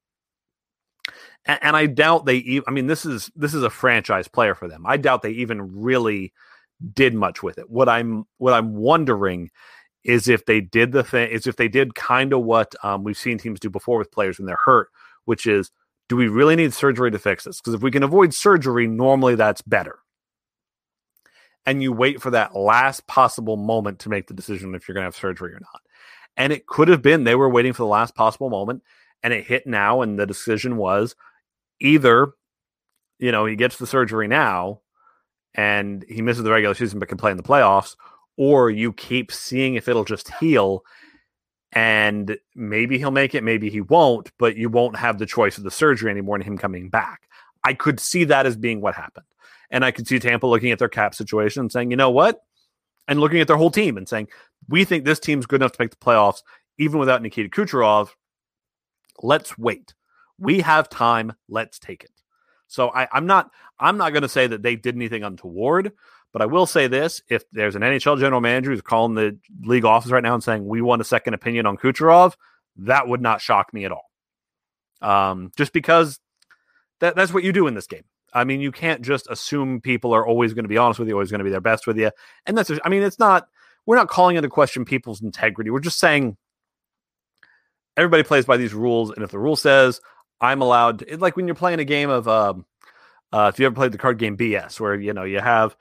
And, 1.46 1.58
and 1.62 1.76
I 1.76 1.86
doubt 1.86 2.26
they 2.26 2.36
even, 2.36 2.64
I 2.68 2.70
mean, 2.70 2.86
this 2.86 3.06
is, 3.06 3.30
this 3.34 3.54
is 3.54 3.62
a 3.62 3.70
franchise 3.70 4.28
player 4.28 4.54
for 4.54 4.68
them. 4.68 4.84
I 4.86 4.98
doubt 4.98 5.22
they 5.22 5.30
even 5.30 5.80
really 5.80 6.34
did 6.92 7.14
much 7.14 7.42
with 7.42 7.58
it. 7.58 7.70
What 7.70 7.88
I'm, 7.88 8.24
what 8.36 8.52
I'm 8.52 8.74
wondering 8.74 9.50
is 10.04 10.28
if 10.28 10.46
they 10.46 10.60
did 10.60 10.92
the 10.92 11.04
thing 11.04 11.30
is 11.30 11.46
if 11.46 11.56
they 11.56 11.68
did 11.68 11.94
kind 11.94 12.32
of 12.32 12.42
what 12.42 12.74
um, 12.82 13.04
we've 13.04 13.18
seen 13.18 13.38
teams 13.38 13.60
do 13.60 13.68
before 13.68 13.98
with 13.98 14.10
players 14.10 14.38
when 14.38 14.46
they're 14.46 14.58
hurt, 14.64 14.88
which 15.24 15.46
is 15.46 15.70
do 16.08 16.16
we 16.16 16.26
really 16.26 16.56
need 16.56 16.74
surgery 16.74 17.10
to 17.10 17.18
fix 17.18 17.44
this? 17.44 17.60
Because 17.60 17.74
if 17.74 17.82
we 17.82 17.90
can 17.90 18.02
avoid 18.02 18.34
surgery, 18.34 18.88
normally 18.88 19.36
that's 19.36 19.62
better. 19.62 20.00
And 21.64 21.82
you 21.82 21.92
wait 21.92 22.20
for 22.20 22.30
that 22.30 22.56
last 22.56 23.06
possible 23.06 23.56
moment 23.56 24.00
to 24.00 24.08
make 24.08 24.26
the 24.26 24.34
decision 24.34 24.74
if 24.74 24.88
you're 24.88 24.94
going 24.94 25.02
to 25.02 25.06
have 25.06 25.14
surgery 25.14 25.52
or 25.52 25.60
not. 25.60 25.82
And 26.36 26.52
it 26.52 26.66
could 26.66 26.88
have 26.88 27.02
been 27.02 27.24
they 27.24 27.36
were 27.36 27.48
waiting 27.48 27.72
for 27.72 27.82
the 27.82 27.88
last 27.88 28.16
possible 28.16 28.50
moment 28.50 28.82
and 29.22 29.32
it 29.32 29.46
hit 29.46 29.66
now. 29.66 30.02
And 30.02 30.18
the 30.18 30.26
decision 30.26 30.76
was 30.78 31.14
either, 31.80 32.32
you 33.18 33.30
know, 33.30 33.46
he 33.46 33.54
gets 33.54 33.76
the 33.76 33.86
surgery 33.86 34.26
now 34.26 34.80
and 35.54 36.04
he 36.08 36.22
misses 36.22 36.42
the 36.42 36.50
regular 36.50 36.74
season 36.74 36.98
but 36.98 37.08
can 37.08 37.18
play 37.18 37.30
in 37.30 37.36
the 37.36 37.42
playoffs, 37.42 37.94
or 38.40 38.70
you 38.70 38.90
keep 38.90 39.30
seeing 39.30 39.74
if 39.74 39.86
it'll 39.86 40.02
just 40.02 40.32
heal 40.36 40.82
and 41.72 42.38
maybe 42.54 42.96
he'll 42.96 43.10
make 43.10 43.34
it, 43.34 43.44
maybe 43.44 43.68
he 43.68 43.82
won't, 43.82 44.32
but 44.38 44.56
you 44.56 44.70
won't 44.70 44.96
have 44.96 45.18
the 45.18 45.26
choice 45.26 45.58
of 45.58 45.64
the 45.64 45.70
surgery 45.70 46.10
anymore 46.10 46.36
and 46.36 46.44
him 46.44 46.56
coming 46.56 46.88
back. 46.88 47.28
I 47.64 47.74
could 47.74 48.00
see 48.00 48.24
that 48.24 48.46
as 48.46 48.56
being 48.56 48.80
what 48.80 48.94
happened. 48.94 49.26
And 49.70 49.84
I 49.84 49.90
could 49.90 50.08
see 50.08 50.18
Tampa 50.18 50.46
looking 50.46 50.70
at 50.70 50.78
their 50.78 50.88
cap 50.88 51.14
situation 51.14 51.60
and 51.60 51.70
saying, 51.70 51.90
you 51.90 51.98
know 51.98 52.08
what? 52.08 52.40
And 53.06 53.20
looking 53.20 53.40
at 53.40 53.46
their 53.46 53.58
whole 53.58 53.70
team 53.70 53.98
and 53.98 54.08
saying, 54.08 54.28
we 54.70 54.86
think 54.86 55.04
this 55.04 55.20
team's 55.20 55.44
good 55.44 55.60
enough 55.60 55.72
to 55.72 55.82
make 55.82 55.90
the 55.90 55.96
playoffs, 55.98 56.40
even 56.78 56.98
without 56.98 57.20
Nikita 57.20 57.50
Kucherov. 57.50 58.08
Let's 59.22 59.58
wait. 59.58 59.92
We 60.38 60.60
have 60.60 60.88
time. 60.88 61.34
Let's 61.46 61.78
take 61.78 62.04
it. 62.04 62.10
So 62.68 62.88
I, 62.88 63.06
I'm 63.12 63.26
not 63.26 63.50
I'm 63.78 63.98
not 63.98 64.14
going 64.14 64.22
to 64.22 64.28
say 64.30 64.46
that 64.46 64.62
they 64.62 64.76
did 64.76 64.94
anything 64.94 65.24
untoward, 65.24 65.92
but 66.32 66.42
I 66.42 66.46
will 66.46 66.66
say 66.66 66.86
this: 66.86 67.22
if 67.28 67.44
there's 67.50 67.76
an 67.76 67.82
NHL 67.82 68.18
general 68.18 68.40
manager 68.40 68.70
who's 68.70 68.82
calling 68.82 69.14
the 69.14 69.38
league 69.62 69.84
office 69.84 70.10
right 70.10 70.22
now 70.22 70.34
and 70.34 70.42
saying 70.42 70.66
we 70.66 70.80
want 70.80 71.02
a 71.02 71.04
second 71.04 71.34
opinion 71.34 71.66
on 71.66 71.76
Kucherov, 71.76 72.34
that 72.76 73.08
would 73.08 73.20
not 73.20 73.40
shock 73.40 73.72
me 73.72 73.84
at 73.84 73.92
all. 73.92 74.10
Um, 75.02 75.50
just 75.56 75.72
because 75.72 76.20
that, 77.00 77.16
that's 77.16 77.32
what 77.32 77.42
you 77.42 77.52
do 77.52 77.66
in 77.66 77.74
this 77.74 77.86
game. 77.86 78.04
I 78.32 78.44
mean, 78.44 78.60
you 78.60 78.70
can't 78.70 79.02
just 79.02 79.26
assume 79.28 79.80
people 79.80 80.14
are 80.14 80.26
always 80.26 80.54
going 80.54 80.64
to 80.64 80.68
be 80.68 80.78
honest 80.78 81.00
with 81.00 81.08
you, 81.08 81.14
always 81.14 81.30
going 81.30 81.40
to 81.40 81.44
be 81.44 81.50
their 81.50 81.60
best 81.60 81.86
with 81.86 81.98
you. 81.98 82.10
And 82.46 82.56
that's, 82.56 82.70
I 82.84 82.88
mean, 82.88 83.02
it's 83.02 83.18
not, 83.18 83.48
we're 83.86 83.96
not 83.96 84.08
calling 84.08 84.36
into 84.36 84.48
question 84.48 84.84
people's 84.84 85.22
integrity. 85.22 85.70
We're 85.70 85.80
just 85.80 85.98
saying 85.98 86.36
everybody 87.96 88.22
plays 88.22 88.44
by 88.44 88.56
these 88.56 88.72
rules. 88.72 89.10
And 89.10 89.24
if 89.24 89.30
the 89.30 89.38
rule 89.38 89.56
says 89.56 90.00
I'm 90.40 90.62
allowed, 90.62 91.04
like 91.18 91.36
when 91.36 91.46
you're 91.46 91.56
playing 91.56 91.80
a 91.80 91.84
game 91.84 92.10
of, 92.10 92.28
um, 92.28 92.66
uh, 93.32 93.50
if 93.52 93.58
you 93.58 93.66
ever 93.66 93.74
played 93.74 93.92
the 93.92 93.98
card 93.98 94.18
game 94.18 94.36
BS, 94.36 94.78
where, 94.78 94.94
you 94.94 95.12
know, 95.12 95.24
you 95.24 95.40
have 95.40 95.76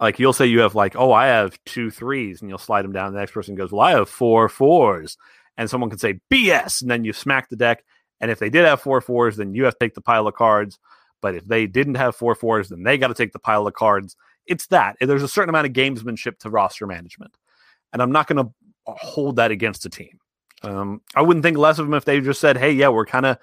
like 0.00 0.18
you'll 0.18 0.32
say 0.32 0.46
you 0.46 0.60
have 0.60 0.74
like, 0.74 0.94
oh, 0.96 1.12
I 1.12 1.26
have 1.26 1.58
two 1.64 1.90
threes, 1.90 2.40
and 2.40 2.48
you'll 2.48 2.58
slide 2.58 2.82
them 2.82 2.92
down. 2.92 3.12
The 3.12 3.18
next 3.18 3.32
person 3.32 3.54
goes, 3.54 3.72
well, 3.72 3.82
I 3.82 3.92
have 3.92 4.08
four 4.08 4.48
fours, 4.48 5.16
and 5.56 5.68
someone 5.68 5.90
can 5.90 5.98
say 5.98 6.20
BS, 6.30 6.82
and 6.82 6.90
then 6.90 7.04
you 7.04 7.12
smack 7.12 7.48
the 7.48 7.56
deck. 7.56 7.84
And 8.20 8.30
if 8.30 8.38
they 8.38 8.50
did 8.50 8.64
have 8.64 8.80
four 8.80 9.00
fours, 9.00 9.36
then 9.36 9.54
you 9.54 9.64
have 9.64 9.74
to 9.74 9.84
take 9.84 9.94
the 9.94 10.00
pile 10.00 10.26
of 10.26 10.34
cards. 10.34 10.78
But 11.20 11.34
if 11.34 11.44
they 11.44 11.66
didn't 11.66 11.96
have 11.96 12.14
four 12.14 12.34
fours, 12.34 12.68
then 12.68 12.84
they 12.84 12.96
got 12.96 13.08
to 13.08 13.14
take 13.14 13.32
the 13.32 13.38
pile 13.40 13.66
of 13.66 13.74
cards. 13.74 14.16
It's 14.46 14.66
that. 14.68 14.96
There's 15.00 15.22
a 15.22 15.28
certain 15.28 15.48
amount 15.48 15.66
of 15.66 15.72
gamesmanship 15.72 16.38
to 16.40 16.50
roster 16.50 16.86
management, 16.86 17.36
and 17.92 18.00
I'm 18.00 18.12
not 18.12 18.28
going 18.28 18.44
to 18.44 18.52
hold 18.86 19.36
that 19.36 19.50
against 19.50 19.84
a 19.84 19.90
team. 19.90 20.18
Um, 20.62 21.02
I 21.14 21.22
wouldn't 21.22 21.44
think 21.44 21.58
less 21.58 21.78
of 21.78 21.86
them 21.86 21.94
if 21.94 22.04
they 22.04 22.20
just 22.20 22.40
said, 22.40 22.56
"Hey, 22.56 22.72
yeah, 22.72 22.88
we're 22.88 23.06
kind 23.06 23.26
of 23.26 23.38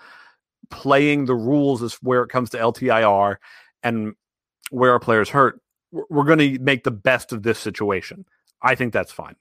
playing 0.70 1.26
the 1.26 1.36
rules 1.36 1.84
as 1.84 1.94
where 1.96 2.24
it 2.24 2.30
comes 2.30 2.50
to 2.52 2.58
LTIR 2.58 3.38
and 3.84 4.14
where 4.72 4.92
our 4.92 5.00
players 5.00 5.30
hurt 5.30 5.62
we're 6.10 6.24
going 6.24 6.40
to 6.40 6.60
make 6.60 6.84
the 6.84 6.92
best 6.92 7.32
of 7.32 7.44
this 7.44 7.60
situation. 7.60 8.26
I 8.62 8.76
think 8.76 8.94
that's 8.94 9.12
fine. 9.12 9.36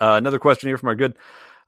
Uh, 0.00 0.14
another 0.16 0.38
question 0.38 0.68
here 0.68 0.78
from 0.78 0.88
our 0.88 0.94
good 0.94 1.16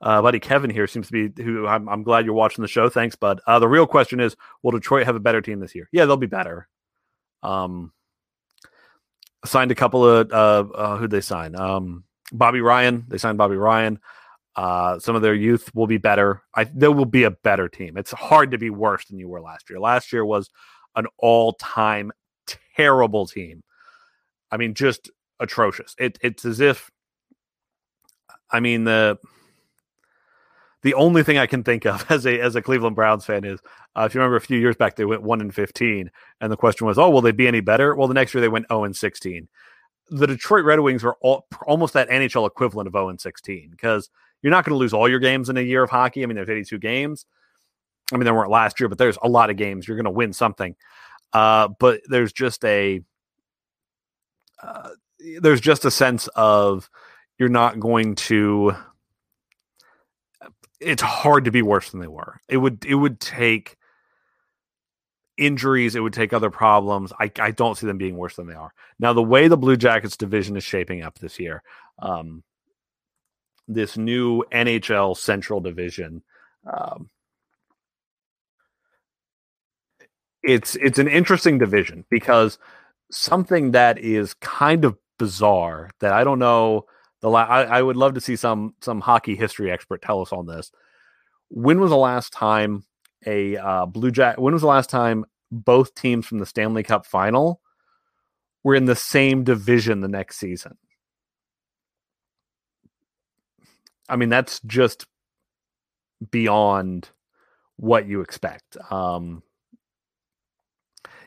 uh, 0.01 0.23
buddy 0.23 0.41
Kevin 0.41 0.71
here 0.71 0.87
seems 0.87 1.09
to 1.09 1.29
be 1.29 1.43
who 1.43 1.67
I'm, 1.67 1.89
I'm 1.89 2.03
glad 2.03 2.25
you're 2.25 2.35
watching 2.35 2.63
the 2.63 2.69
show. 2.69 2.89
Thanks, 2.89 3.17
bud. 3.17 3.41
Uh, 3.47 3.59
the 3.59 3.69
real 3.69 3.87
question 3.87 4.21
is, 4.21 4.35
will 4.63 4.71
Detroit 4.71 5.07
have 5.07 5.17
a 5.17 5.21
better 5.21 5.43
team 5.43 5.61
this 5.61 5.75
year? 5.75 5.89
Yeah, 5.93 6.07
they'll 6.07 6.17
be 6.17 6.27
better. 6.27 6.69
Um, 7.43 7.93
signed 9.45 9.71
a 9.71 9.75
couple 9.75 10.07
of 10.07 10.31
uh, 10.33 10.73
uh 10.75 10.97
who 10.97 11.09
they 11.09 11.21
sign? 11.21 11.55
Um, 11.55 12.05
Bobby 12.33 12.61
Ryan. 12.61 13.05
They 13.09 13.19
signed 13.19 13.39
Bobby 13.39 13.57
Ryan. 13.57 13.99
Uh, 14.57 14.99
some 14.99 15.17
of 15.17 15.23
their 15.23 15.35
youth 15.35 15.75
will 15.75 15.87
be 15.87 15.99
better. 15.99 16.43
I 16.55 16.65
there 16.65 16.93
will 16.93 17.05
be 17.05 17.25
a 17.25 17.31
better 17.31 17.69
team. 17.69 17.97
It's 17.97 18.13
hard 18.13 18.51
to 18.53 18.59
be 18.59 18.71
worse 18.71 19.05
than 19.07 19.19
you 19.19 19.29
were 19.29 19.41
last 19.41 19.69
year. 19.69 19.81
Last 19.81 20.13
year 20.13 20.25
was 20.25 20.51
an 20.97 21.07
all-time 21.19 22.11
terrible 22.77 23.27
team. 23.27 23.63
I 24.51 24.57
mean, 24.57 24.75
just 24.75 25.11
atrocious. 25.39 25.95
It, 25.99 26.19
it's 26.23 26.45
as 26.45 26.61
if, 26.61 26.91
I 28.51 28.61
mean, 28.61 28.85
the 28.85 29.19
the 30.83 30.95
only 30.95 31.23
thing 31.23 31.37
I 31.37 31.47
can 31.47 31.63
think 31.63 31.85
of 31.85 32.05
as 32.11 32.27
a 32.27 32.41
as 32.41 32.57
a 32.57 32.63
Cleveland 32.63 32.97
Browns 32.97 33.25
fan 33.25 33.45
is 33.45 33.61
uh, 33.97 34.05
if 34.07 34.15
you 34.15 34.21
remember 34.21 34.37
a 34.37 34.41
few 34.41 34.59
years 34.59 34.77
back 34.77 34.97
they 34.97 35.05
went 35.05 35.23
one 35.23 35.41
and 35.41 35.55
fifteen, 35.55 36.11
and 36.41 36.51
the 36.51 36.57
question 36.57 36.87
was, 36.87 36.99
oh, 36.99 37.11
will 37.11 37.21
they 37.21 37.33
be 37.33 37.49
any 37.49 37.61
better? 37.61 37.95
Well, 37.95 38.09
the 38.09 38.15
next 38.15 38.35
year 38.35 38.41
they 38.41 38.49
went 38.49 38.67
zero 38.69 38.85
and 38.85 38.97
sixteen. 38.97 39.49
The 40.13 40.27
Detroit 40.27 40.65
Red 40.65 40.81
Wings 40.81 41.05
are 41.05 41.17
all, 41.21 41.47
almost 41.67 41.95
that 41.95 42.09
NHL 42.09 42.47
equivalent 42.47 42.89
of 42.89 42.95
zero 42.95 43.09
and 43.09 43.21
sixteen 43.21 43.71
because 43.71 44.11
you're 44.43 44.51
not 44.51 44.65
going 44.65 44.75
to 44.75 44.79
lose 44.79 44.93
all 44.93 45.09
your 45.09 45.19
games 45.19 45.49
in 45.49 45.57
a 45.57 45.63
year 45.63 45.83
of 45.83 45.91
hockey. 45.91 46.23
I 46.23 46.27
mean, 46.27 46.37
there's 46.37 46.49
82 46.49 46.79
games. 46.79 47.27
I 48.13 48.17
mean, 48.17 48.25
there 48.25 48.35
weren't 48.35 48.51
last 48.51 48.81
year, 48.81 48.89
but 48.89 48.99
there's 48.99 49.19
a 49.23 49.29
lot 49.29 49.51
of 49.51 49.57
games. 49.57 49.87
You're 49.87 49.97
going 49.97 50.05
to 50.05 50.11
win 50.11 50.33
something. 50.33 50.75
Uh, 51.33 51.69
but 51.79 52.01
there's 52.09 52.33
just 52.33 52.65
a 52.65 53.03
there's 55.41 55.61
just 55.61 55.85
a 55.85 55.91
sense 55.91 56.29
of 56.29 56.89
you're 57.39 57.49
not 57.49 57.81
going 57.81 58.15
to 58.15 58.75
it's 60.81 61.03
hard 61.03 61.45
to 61.45 61.51
be 61.51 61.63
worse 61.63 61.91
than 61.91 62.01
they 62.01 62.09
were. 62.09 62.41
It 62.49 62.57
would 62.57 62.85
it 62.87 62.95
would 62.95 63.21
take 63.21 63.77
injuries, 65.37 65.95
it 65.95 66.01
would 66.01 66.13
take 66.13 66.33
other 66.33 66.51
problems. 66.51 67.13
I, 67.19 67.31
I 67.39 67.51
don't 67.51 67.77
see 67.77 67.87
them 67.87 67.99
being 67.99 68.17
worse 68.17 68.37
than 68.37 68.47
they 68.47 68.55
are. 68.55 68.73
Now, 68.99 69.13
the 69.13 69.23
way 69.23 69.49
the 69.49 69.57
Blue 69.57 69.77
Jackets 69.77 70.17
division 70.17 70.57
is 70.57 70.65
shaping 70.65 71.03
up 71.03 71.19
this 71.19 71.39
year, 71.39 71.63
um, 71.99 72.43
this 73.67 73.97
new 73.97 74.45
NHL 74.53 75.17
Central 75.17 75.61
Division, 75.61 76.23
um, 76.71 77.09
it's 80.43 80.77
it's 80.77 80.99
an 80.99 81.09
interesting 81.09 81.59
division 81.59 82.05
because 82.11 82.59
something 83.11 83.73
that 83.73 83.99
is 83.99 84.35
kind 84.35 84.85
of 84.85 84.97
bizarre 85.19 85.91
that 86.01 86.13
I 86.13 86.25
don't 86.25 86.39
know 86.39 86.87
the 87.21 87.29
la- 87.29 87.43
I, 87.43 87.63
I 87.65 87.83
would 87.83 87.97
love 87.97 88.15
to 88.15 88.21
see 88.21 88.37
some 88.37 88.75
some 88.81 89.01
hockey 89.01 89.37
history 89.37 89.71
expert 89.71 90.03
tell 90.03 90.23
us 90.23 90.33
on 90.33 90.47
this. 90.47 90.71
When 91.49 91.81
was 91.81 91.91
the 91.91 91.97
last 91.97 92.33
time 92.33 92.85
a 93.27 93.57
uh, 93.57 93.87
Blue 93.87 94.11
Jack? 94.11 94.39
When 94.39 94.55
was 94.55 94.63
the 94.63 94.69
last 94.69 94.91
time 94.91 95.25
both 95.51 95.95
teams 95.95 96.27
from 96.27 96.39
the 96.39 96.47
Stanley 96.47 96.83
Cup 96.83 97.05
final 97.05 97.61
were 98.63 98.75
in 98.75 98.87
the 98.87 98.97
same 98.97 99.45
division 99.45 100.01
the 100.01 100.09
next 100.09 100.39
season? 100.39 100.79
I 104.09 104.17
mean, 104.17 104.29
that's 104.29 104.61
just 104.61 105.07
beyond 106.31 107.11
what 107.77 108.07
you 108.07 108.21
expect. 108.21 108.77
Um, 108.91 109.43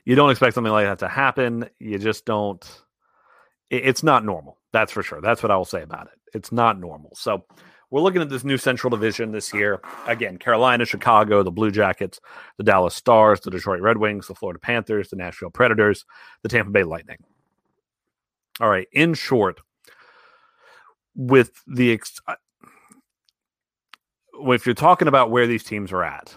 you 0.06 0.16
don't 0.16 0.30
expect 0.30 0.56
something 0.56 0.74
like 0.74 0.86
that 0.86 1.00
to 1.00 1.08
happen. 1.08 1.70
You 1.80 1.98
just 1.98 2.26
don't. 2.26 2.64
It, 3.70 3.86
it's 3.86 4.04
not 4.04 4.26
normal. 4.26 4.58
That's 4.72 4.92
for 4.92 5.04
sure. 5.04 5.22
That's 5.22 5.44
what 5.44 5.52
I 5.52 5.58
will 5.58 5.66
say 5.66 5.82
about 5.82 6.08
it. 6.08 6.20
It's 6.34 6.52
not 6.52 6.80
normal. 6.80 7.12
So 7.16 7.46
we're 7.94 8.02
looking 8.02 8.24
at 8.24 8.30
this 8.30 8.44
new 8.44 8.58
Central 8.58 8.90
Division 8.90 9.32
this 9.32 9.54
year. 9.54 9.80
Again, 10.08 10.38
Carolina, 10.38 10.84
Chicago, 10.84 11.44
the 11.44 11.52
Blue 11.52 11.70
Jackets, 11.70 12.20
the 12.58 12.64
Dallas 12.64 12.96
Stars, 12.96 13.40
the 13.42 13.52
Detroit 13.52 13.82
Red 13.82 13.98
Wings, 13.98 14.28
the 14.28 14.34
Florida 14.34 14.60
Panthers, 14.60 15.10
the 15.10 15.16
Nashville 15.16 15.52
Predators, 15.52 16.04
the 16.42 16.50
Tampa 16.50 16.72
Bay 16.72 16.84
Lightning. 16.84 17.20
All 18.60 18.70
right. 18.70 18.88
In 18.92 19.14
short, 19.14 19.62
with 21.16 21.52
the 21.68 21.92
ex- 21.92 22.20
uh, 22.28 22.36
if 24.34 24.66
you're 24.66 24.76
talking 24.76 25.08
about 25.08 25.30
where 25.30 25.46
these 25.46 25.64
teams 25.64 25.92
are 25.92 26.04
at, 26.04 26.36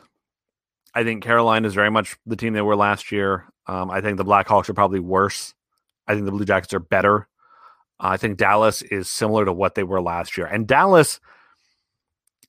I 0.95 1.05
think 1.05 1.23
Carolina 1.23 1.67
is 1.67 1.75
very 1.75 1.91
much 1.91 2.17
the 2.27 2.37
team 2.37 2.53
they 2.53 2.63
were 2.63 2.77
last 2.77 3.11
year. 3.13 3.47
Um, 3.67 3.91
I 3.91 4.01
think 4.01 4.17
the 4.17 4.25
Blackhawks 4.25 4.69
are 4.69 4.75
probably 4.75 5.01
worse. 5.01 5.55
I 6.07 6.15
think 6.15 6.25
the 6.25 6.33
Blue 6.33 6.45
Jackets 6.45 6.75
are 6.75 6.81
better. 6.81 7.29
I 7.99 8.17
think 8.17 8.37
Dallas 8.37 8.83
is 8.83 9.09
similar 9.09 9.45
to 9.45 9.53
what 9.53 9.75
they 9.75 9.83
were 9.83 10.01
last 10.01 10.37
year. 10.37 10.47
And 10.47 10.67
Dallas, 10.67 11.19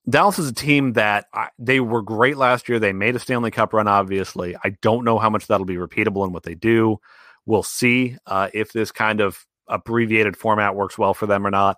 Dallas 0.10 0.40
is 0.40 0.50
a 0.50 0.54
team 0.54 0.94
that 0.94 1.26
I, 1.34 1.50
they 1.58 1.80
were 1.80 2.02
great 2.02 2.38
last 2.38 2.68
year. 2.70 2.80
They 2.80 2.94
made 2.94 3.16
a 3.16 3.20
Stanley 3.20 3.52
Cup 3.52 3.74
run, 3.74 3.88
obviously. 3.88 4.56
I 4.64 4.76
don't 4.82 5.06
know 5.06 5.18
how 5.20 5.30
much 5.30 5.48
that'll 5.48 5.66
be 5.66 5.76
repeatable 5.76 6.24
and 6.24 6.34
what 6.34 6.44
they 6.44 6.56
do. 6.56 7.00
We'll 7.46 7.64
see 7.64 8.18
uh, 8.26 8.50
if 8.54 8.74
this 8.74 8.92
kind 8.92 9.22
of 9.22 9.46
abbreviated 9.70 10.36
format 10.36 10.76
works 10.76 10.98
well 10.98 11.14
for 11.14 11.26
them 11.28 11.48
or 11.48 11.52
not. 11.52 11.78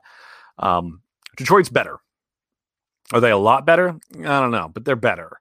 Um, 0.57 1.01
Detroit's 1.37 1.69
better. 1.69 1.99
Are 3.13 3.19
they 3.19 3.31
a 3.31 3.37
lot 3.37 3.65
better? 3.65 3.99
I 4.13 4.39
don't 4.39 4.51
know, 4.51 4.69
but 4.71 4.85
they're 4.85 4.95
better. 4.95 5.39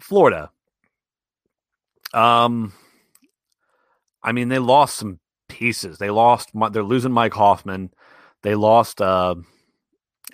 Florida. 0.00 0.50
Um, 2.14 2.72
I 4.22 4.32
mean, 4.32 4.48
they 4.48 4.58
lost 4.58 4.96
some 4.96 5.18
pieces. 5.48 5.98
They 5.98 6.10
lost. 6.10 6.50
They're 6.70 6.82
losing 6.82 7.12
Mike 7.12 7.34
Hoffman. 7.34 7.92
They 8.42 8.54
lost. 8.54 9.00
Uh, 9.00 9.36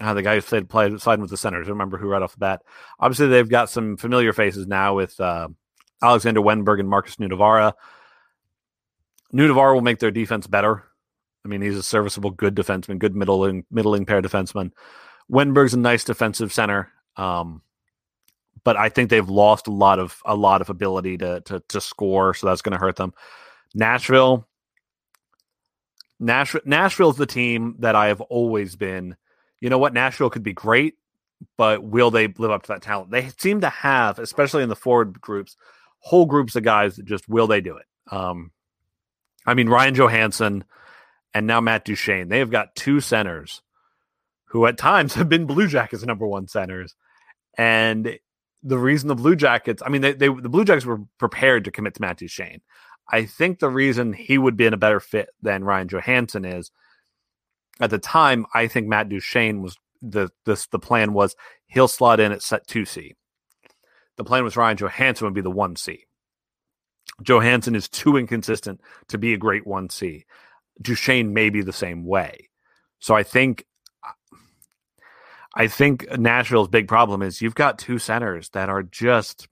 uh, 0.00 0.14
the 0.14 0.22
guy 0.22 0.38
who 0.38 0.62
played, 0.62 0.68
played 1.00 1.20
with 1.20 1.30
the 1.30 1.36
Senators. 1.36 1.66
I 1.66 1.70
remember 1.70 1.98
who 1.98 2.08
right 2.08 2.22
off 2.22 2.32
the 2.32 2.38
bat. 2.38 2.62
Obviously, 3.00 3.28
they've 3.28 3.48
got 3.48 3.68
some 3.68 3.96
familiar 3.96 4.32
faces 4.32 4.66
now 4.66 4.94
with 4.94 5.18
uh, 5.18 5.48
Alexander 6.02 6.40
Wennberg 6.40 6.78
and 6.80 6.88
Markus 6.88 7.16
Nutivaara. 7.16 7.72
Nutivaara 9.34 9.74
will 9.74 9.80
make 9.80 9.98
their 9.98 10.10
defense 10.10 10.46
better. 10.46 10.84
I 11.44 11.48
mean, 11.48 11.62
he's 11.62 11.76
a 11.76 11.82
serviceable, 11.82 12.30
good 12.30 12.54
defenseman, 12.54 12.98
good 12.98 13.16
middling, 13.16 13.64
middling 13.70 14.06
pair 14.06 14.22
defenseman. 14.22 14.70
Wennberg's 15.30 15.74
a 15.74 15.78
nice 15.78 16.04
defensive 16.04 16.52
center, 16.52 16.90
um, 17.16 17.62
but 18.64 18.76
I 18.76 18.88
think 18.88 19.10
they've 19.10 19.28
lost 19.28 19.66
a 19.66 19.72
lot 19.72 19.98
of 19.98 20.20
a 20.24 20.34
lot 20.34 20.60
of 20.60 20.70
ability 20.70 21.18
to 21.18 21.40
to, 21.42 21.62
to 21.68 21.80
score, 21.80 22.34
so 22.34 22.46
that's 22.46 22.62
going 22.62 22.72
to 22.72 22.78
hurt 22.78 22.96
them. 22.96 23.12
Nashville, 23.74 24.46
Nashville, 26.20 26.62
Nashville's 26.64 27.16
the 27.16 27.26
team 27.26 27.76
that 27.80 27.94
I 27.94 28.08
have 28.08 28.20
always 28.20 28.76
been. 28.76 29.16
You 29.60 29.70
know 29.70 29.78
what? 29.78 29.92
Nashville 29.92 30.30
could 30.30 30.42
be 30.42 30.52
great, 30.52 30.94
but 31.56 31.82
will 31.82 32.10
they 32.10 32.28
live 32.28 32.50
up 32.50 32.62
to 32.64 32.68
that 32.68 32.82
talent? 32.82 33.10
They 33.10 33.28
seem 33.38 33.60
to 33.60 33.68
have, 33.68 34.18
especially 34.18 34.62
in 34.62 34.68
the 34.68 34.76
forward 34.76 35.20
groups, 35.20 35.56
whole 36.00 36.26
groups 36.26 36.56
of 36.56 36.62
guys 36.62 36.96
that 36.96 37.06
just 37.06 37.28
will 37.28 37.46
they 37.46 37.60
do 37.60 37.76
it. 37.76 37.86
Um, 38.10 38.52
I 39.46 39.54
mean, 39.54 39.68
Ryan 39.68 39.94
Johansen 39.94 40.64
and 41.34 41.46
now 41.46 41.60
Matt 41.60 41.84
Duchene. 41.84 42.28
They 42.28 42.38
have 42.38 42.50
got 42.50 42.74
two 42.74 43.00
centers 43.00 43.62
who 44.46 44.66
at 44.66 44.78
times 44.78 45.14
have 45.14 45.28
been 45.28 45.46
Blue 45.46 45.68
Jackets 45.68 46.04
number 46.04 46.26
one 46.26 46.48
centers. 46.48 46.94
And 47.56 48.18
the 48.62 48.78
reason 48.78 49.08
the 49.08 49.14
Blue 49.14 49.36
Jackets, 49.36 49.82
I 49.84 49.88
mean, 49.88 50.02
they, 50.02 50.12
they 50.12 50.28
the 50.28 50.48
Blue 50.48 50.64
Jackets 50.64 50.86
were 50.86 51.00
prepared 51.18 51.64
to 51.64 51.70
commit 51.70 51.94
to 51.94 52.00
Matt 52.00 52.18
Duchene. 52.18 52.60
I 53.10 53.24
think 53.24 53.58
the 53.58 53.70
reason 53.70 54.12
he 54.12 54.38
would 54.38 54.56
be 54.56 54.66
in 54.66 54.74
a 54.74 54.78
better 54.78 55.00
fit 55.00 55.30
than 55.40 55.64
Ryan 55.64 55.88
Johansen 55.88 56.44
is 56.44 56.70
at 57.80 57.90
the 57.90 57.98
time, 57.98 58.46
I 58.54 58.66
think 58.66 58.86
Matt 58.86 59.08
Duchene 59.08 59.62
was 59.62 59.76
the 60.02 60.30
this 60.44 60.66
the 60.66 60.78
plan 60.78 61.12
was 61.12 61.34
he'll 61.66 61.88
slot 61.88 62.20
in 62.20 62.32
at 62.32 62.42
set 62.42 62.66
two 62.66 62.84
C. 62.84 63.14
The 64.16 64.24
plan 64.24 64.44
was 64.44 64.56
Ryan 64.56 64.76
Johansen 64.76 65.26
would 65.26 65.34
be 65.34 65.40
the 65.40 65.50
one 65.50 65.76
C. 65.76 66.04
Johansen 67.22 67.74
is 67.74 67.88
too 67.88 68.16
inconsistent 68.16 68.80
to 69.08 69.18
be 69.18 69.32
a 69.32 69.38
great 69.38 69.66
one 69.66 69.90
C. 69.90 70.24
Duchene 70.80 71.32
may 71.32 71.50
be 71.50 71.62
the 71.62 71.72
same 71.72 72.04
way. 72.04 72.48
So 73.00 73.14
I 73.14 73.22
think 73.22 73.64
I 75.54 75.66
think 75.66 76.06
Nashville's 76.18 76.68
big 76.68 76.86
problem 76.86 77.22
is 77.22 77.42
you've 77.42 77.54
got 77.54 77.78
two 77.78 77.98
centers 77.98 78.50
that 78.50 78.68
are 78.68 78.82
just 78.82 79.48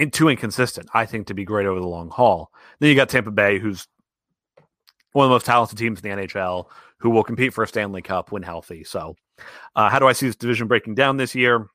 in, 0.00 0.10
too 0.10 0.28
inconsistent, 0.28 0.88
I 0.94 1.06
think, 1.06 1.26
to 1.26 1.34
be 1.34 1.44
great 1.44 1.66
over 1.66 1.78
the 1.78 1.86
long 1.86 2.10
haul. 2.10 2.50
Then 2.78 2.88
you 2.88 2.96
got 2.96 3.08
Tampa 3.08 3.30
Bay, 3.30 3.58
who's 3.58 3.86
one 5.12 5.24
of 5.24 5.28
the 5.28 5.34
most 5.34 5.46
talented 5.46 5.78
teams 5.78 6.00
in 6.00 6.08
the 6.08 6.26
NHL, 6.26 6.66
who 6.98 7.10
will 7.10 7.22
compete 7.22 7.52
for 7.52 7.62
a 7.62 7.68
Stanley 7.68 8.02
Cup 8.02 8.32
when 8.32 8.42
healthy. 8.42 8.82
So, 8.82 9.16
uh, 9.76 9.90
how 9.90 9.98
do 9.98 10.06
I 10.06 10.12
see 10.12 10.26
this 10.26 10.36
division 10.36 10.68
breaking 10.68 10.94
down 10.94 11.16
this 11.18 11.34
year? 11.34 11.66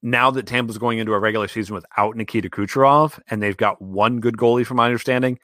Now 0.00 0.30
that 0.30 0.46
Tampa's 0.46 0.78
going 0.78 0.98
into 0.98 1.12
a 1.12 1.18
regular 1.18 1.48
season 1.48 1.74
without 1.74 2.16
Nikita 2.16 2.48
Kucherov, 2.48 3.20
and 3.28 3.42
they've 3.42 3.56
got 3.56 3.82
one 3.82 4.20
good 4.20 4.36
goalie, 4.36 4.64
from 4.64 4.76
my 4.76 4.86
understanding, 4.86 5.38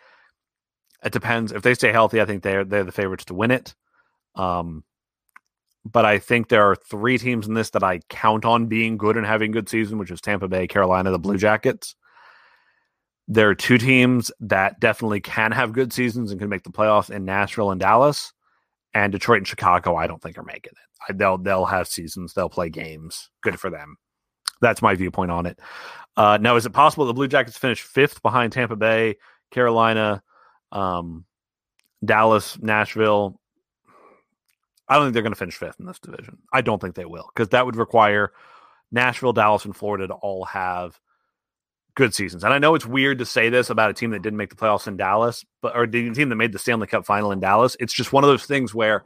it 1.05 1.13
depends. 1.13 1.53
If 1.53 1.63
they 1.63 1.75
stay 1.75 1.93
healthy, 1.93 2.21
I 2.21 2.25
think 2.25 2.43
they're 2.43 2.65
they're 2.65 2.85
the 2.85 2.93
favorites 2.93 3.27
to 3.27 3.35
win 3.35 3.51
it. 3.51 3.75
Um, 4.37 4.85
but 5.85 6.05
I 6.05 6.19
think 6.19 6.49
there 6.49 6.65
are 6.71 6.77
three 6.77 7.19
teams 7.19 7.47
in 7.47 7.55
this 7.55 7.71
that 7.71 7.83
I 7.83 8.01
count 8.09 8.45
on 8.45 8.67
being 8.67 8.97
good 8.97 9.17
and 9.17 9.27
having 9.27 9.51
good 9.51 9.69
season, 9.69 9.99
which 9.99 10.11
is 10.11 10.21
Tampa 10.21 10.49
Bay, 10.49 10.67
Carolina, 10.67 11.11
the 11.11 11.19
Blue 11.19 11.37
Jackets. 11.37 11.95
There 13.29 13.49
are 13.51 13.55
two 13.55 13.79
teams 13.79 14.31
that 14.41 14.81
definitely 14.81 15.21
can 15.21 15.53
have 15.53 15.73
good 15.73 15.93
seasons 15.93 16.31
and 16.31 16.41
can 16.41 16.49
make 16.49 16.63
the 16.63 16.71
playoffs 16.71 17.11
in 17.11 17.25
Nashville 17.25 17.71
and 17.71 17.81
Dallas, 17.81 18.33
and 18.95 19.13
Detroit 19.13 19.39
and 19.39 19.49
Chicago. 19.49 19.97
I 19.97 20.07
don't 20.07 20.23
think 20.23 20.39
are 20.39 20.43
making 20.43 20.73
it. 20.73 21.03
I, 21.09 21.13
they'll 21.13 21.39
they'll 21.39 21.65
have 21.65 21.89
seasons. 21.89 22.33
They'll 22.33 22.49
play 22.49 22.71
games. 22.71 23.31
Good 23.43 23.59
for 23.59 23.71
them. 23.71 23.97
That's 24.61 24.83
my 24.83 24.95
viewpoint 24.95 25.31
on 25.31 25.47
it. 25.47 25.59
Uh, 26.17 26.39
now, 26.41 26.57
is 26.57 26.65
it 26.65 26.71
possible 26.71 27.05
the 27.07 27.13
Blue 27.13 27.29
Jackets 27.29 27.59
finish 27.59 27.83
fifth 27.83 28.23
behind 28.23 28.53
Tampa 28.53 28.77
Bay, 28.77 29.17
Carolina, 29.51 30.23
um, 30.71 31.25
Dallas, 32.05 32.59
Nashville? 32.63 33.41
I 34.89 34.97
don't 34.97 35.07
think 35.07 35.15
they're 35.15 35.23
going 35.23 35.33
to 35.33 35.39
finish 35.39 35.57
fifth 35.57 35.81
in 35.81 35.87
this 35.87 35.99
division. 35.99 36.39
I 36.53 36.61
don't 36.61 36.81
think 36.81 36.95
they 36.95 37.05
will 37.05 37.31
because 37.35 37.51
that 37.51 37.65
would 37.67 37.77
require 37.77 38.33
Nashville, 38.93 39.33
Dallas, 39.33 39.65
and 39.65 39.75
Florida 39.75 40.09
to 40.09 40.15
all 40.15 40.45
have 40.45 40.99
good 41.95 42.15
seasons. 42.15 42.45
And 42.45 42.53
I 42.53 42.59
know 42.59 42.75
it's 42.75 42.87
weird 42.87 43.19
to 43.19 43.27
say 43.27 43.49
this 43.49 43.71
about 43.71 43.91
a 43.91 43.95
team 43.95 44.11
that 44.11 44.23
didn't 44.23 44.37
make 44.37 44.51
the 44.51 44.57
playoffs 44.57 44.87
in 44.87 44.97
Dallas, 44.97 45.45
but 45.63 45.77
or 45.77 45.87
the 45.87 46.11
team 46.11 46.29
that 46.29 46.37
made 46.37 46.53
the 46.53 46.59
Stanley 46.59 46.87
Cup 46.87 47.07
final 47.07 47.33
in 47.33 47.41
Dallas. 47.41 47.77
It's 47.81 47.93
just 47.93 48.13
one 48.13 48.25
of 48.25 48.29
those 48.29 48.45
things 48.45 48.75
where 48.75 49.05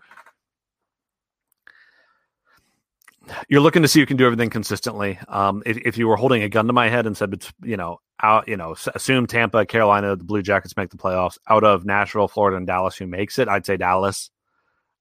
you're 3.48 3.60
looking 3.60 3.82
to 3.82 3.88
see 3.88 4.00
who 4.00 4.06
can 4.06 4.16
do 4.16 4.24
everything 4.24 4.50
consistently. 4.50 5.18
Um, 5.28 5.62
if, 5.66 5.76
if 5.78 5.98
you 5.98 6.08
were 6.08 6.16
holding 6.16 6.42
a 6.42 6.48
gun 6.48 6.66
to 6.66 6.72
my 6.72 6.88
head 6.88 7.06
and 7.06 7.16
said, 7.16 7.44
you 7.62 7.76
know, 7.76 7.98
out, 8.22 8.48
you 8.48 8.56
know, 8.56 8.74
assume 8.94 9.26
Tampa, 9.26 9.66
Carolina, 9.66 10.16
the 10.16 10.24
Blue 10.24 10.42
Jackets 10.42 10.76
make 10.76 10.90
the 10.90 10.96
playoffs 10.96 11.38
out 11.48 11.62
of 11.62 11.84
Nashville, 11.84 12.28
Florida, 12.28 12.56
and 12.56 12.66
Dallas, 12.66 12.96
who 12.96 13.06
makes 13.06 13.38
it, 13.38 13.48
I'd 13.48 13.66
say 13.66 13.76
Dallas. 13.76 14.30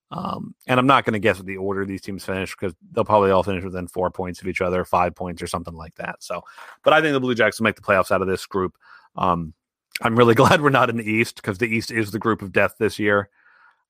Um, 0.09 0.55
and 0.67 0.79
I'm 0.79 0.87
not 0.87 1.03
going 1.03 1.13
to 1.13 1.19
guess 1.19 1.37
what 1.37 1.45
the 1.45 1.57
order 1.57 1.85
these 1.85 2.01
teams 2.01 2.23
finish 2.23 2.55
because 2.55 2.73
they'll 2.91 3.03
probably 3.03 3.31
all 3.31 3.43
finish 3.43 3.63
within 3.63 3.87
four 3.87 4.09
points 4.09 4.41
of 4.41 4.47
each 4.47 4.61
other, 4.61 4.85
five 4.85 5.15
points 5.15 5.41
or 5.41 5.47
something 5.47 5.73
like 5.73 5.95
that. 5.95 6.23
So, 6.23 6.41
but 6.83 6.93
I 6.93 7.01
think 7.01 7.13
the 7.13 7.19
Blue 7.19 7.35
Jackets 7.35 7.59
will 7.59 7.65
make 7.65 7.75
the 7.75 7.81
playoffs 7.81 8.11
out 8.11 8.21
of 8.21 8.27
this 8.27 8.45
group. 8.45 8.77
Um, 9.15 9.53
I'm 10.01 10.15
really 10.15 10.35
glad 10.35 10.61
we're 10.61 10.69
not 10.69 10.89
in 10.89 10.97
the 10.97 11.09
East 11.09 11.35
because 11.37 11.57
the 11.57 11.67
East 11.67 11.91
is 11.91 12.11
the 12.11 12.19
group 12.19 12.41
of 12.41 12.53
death 12.53 12.75
this 12.79 12.99
year. 12.99 13.29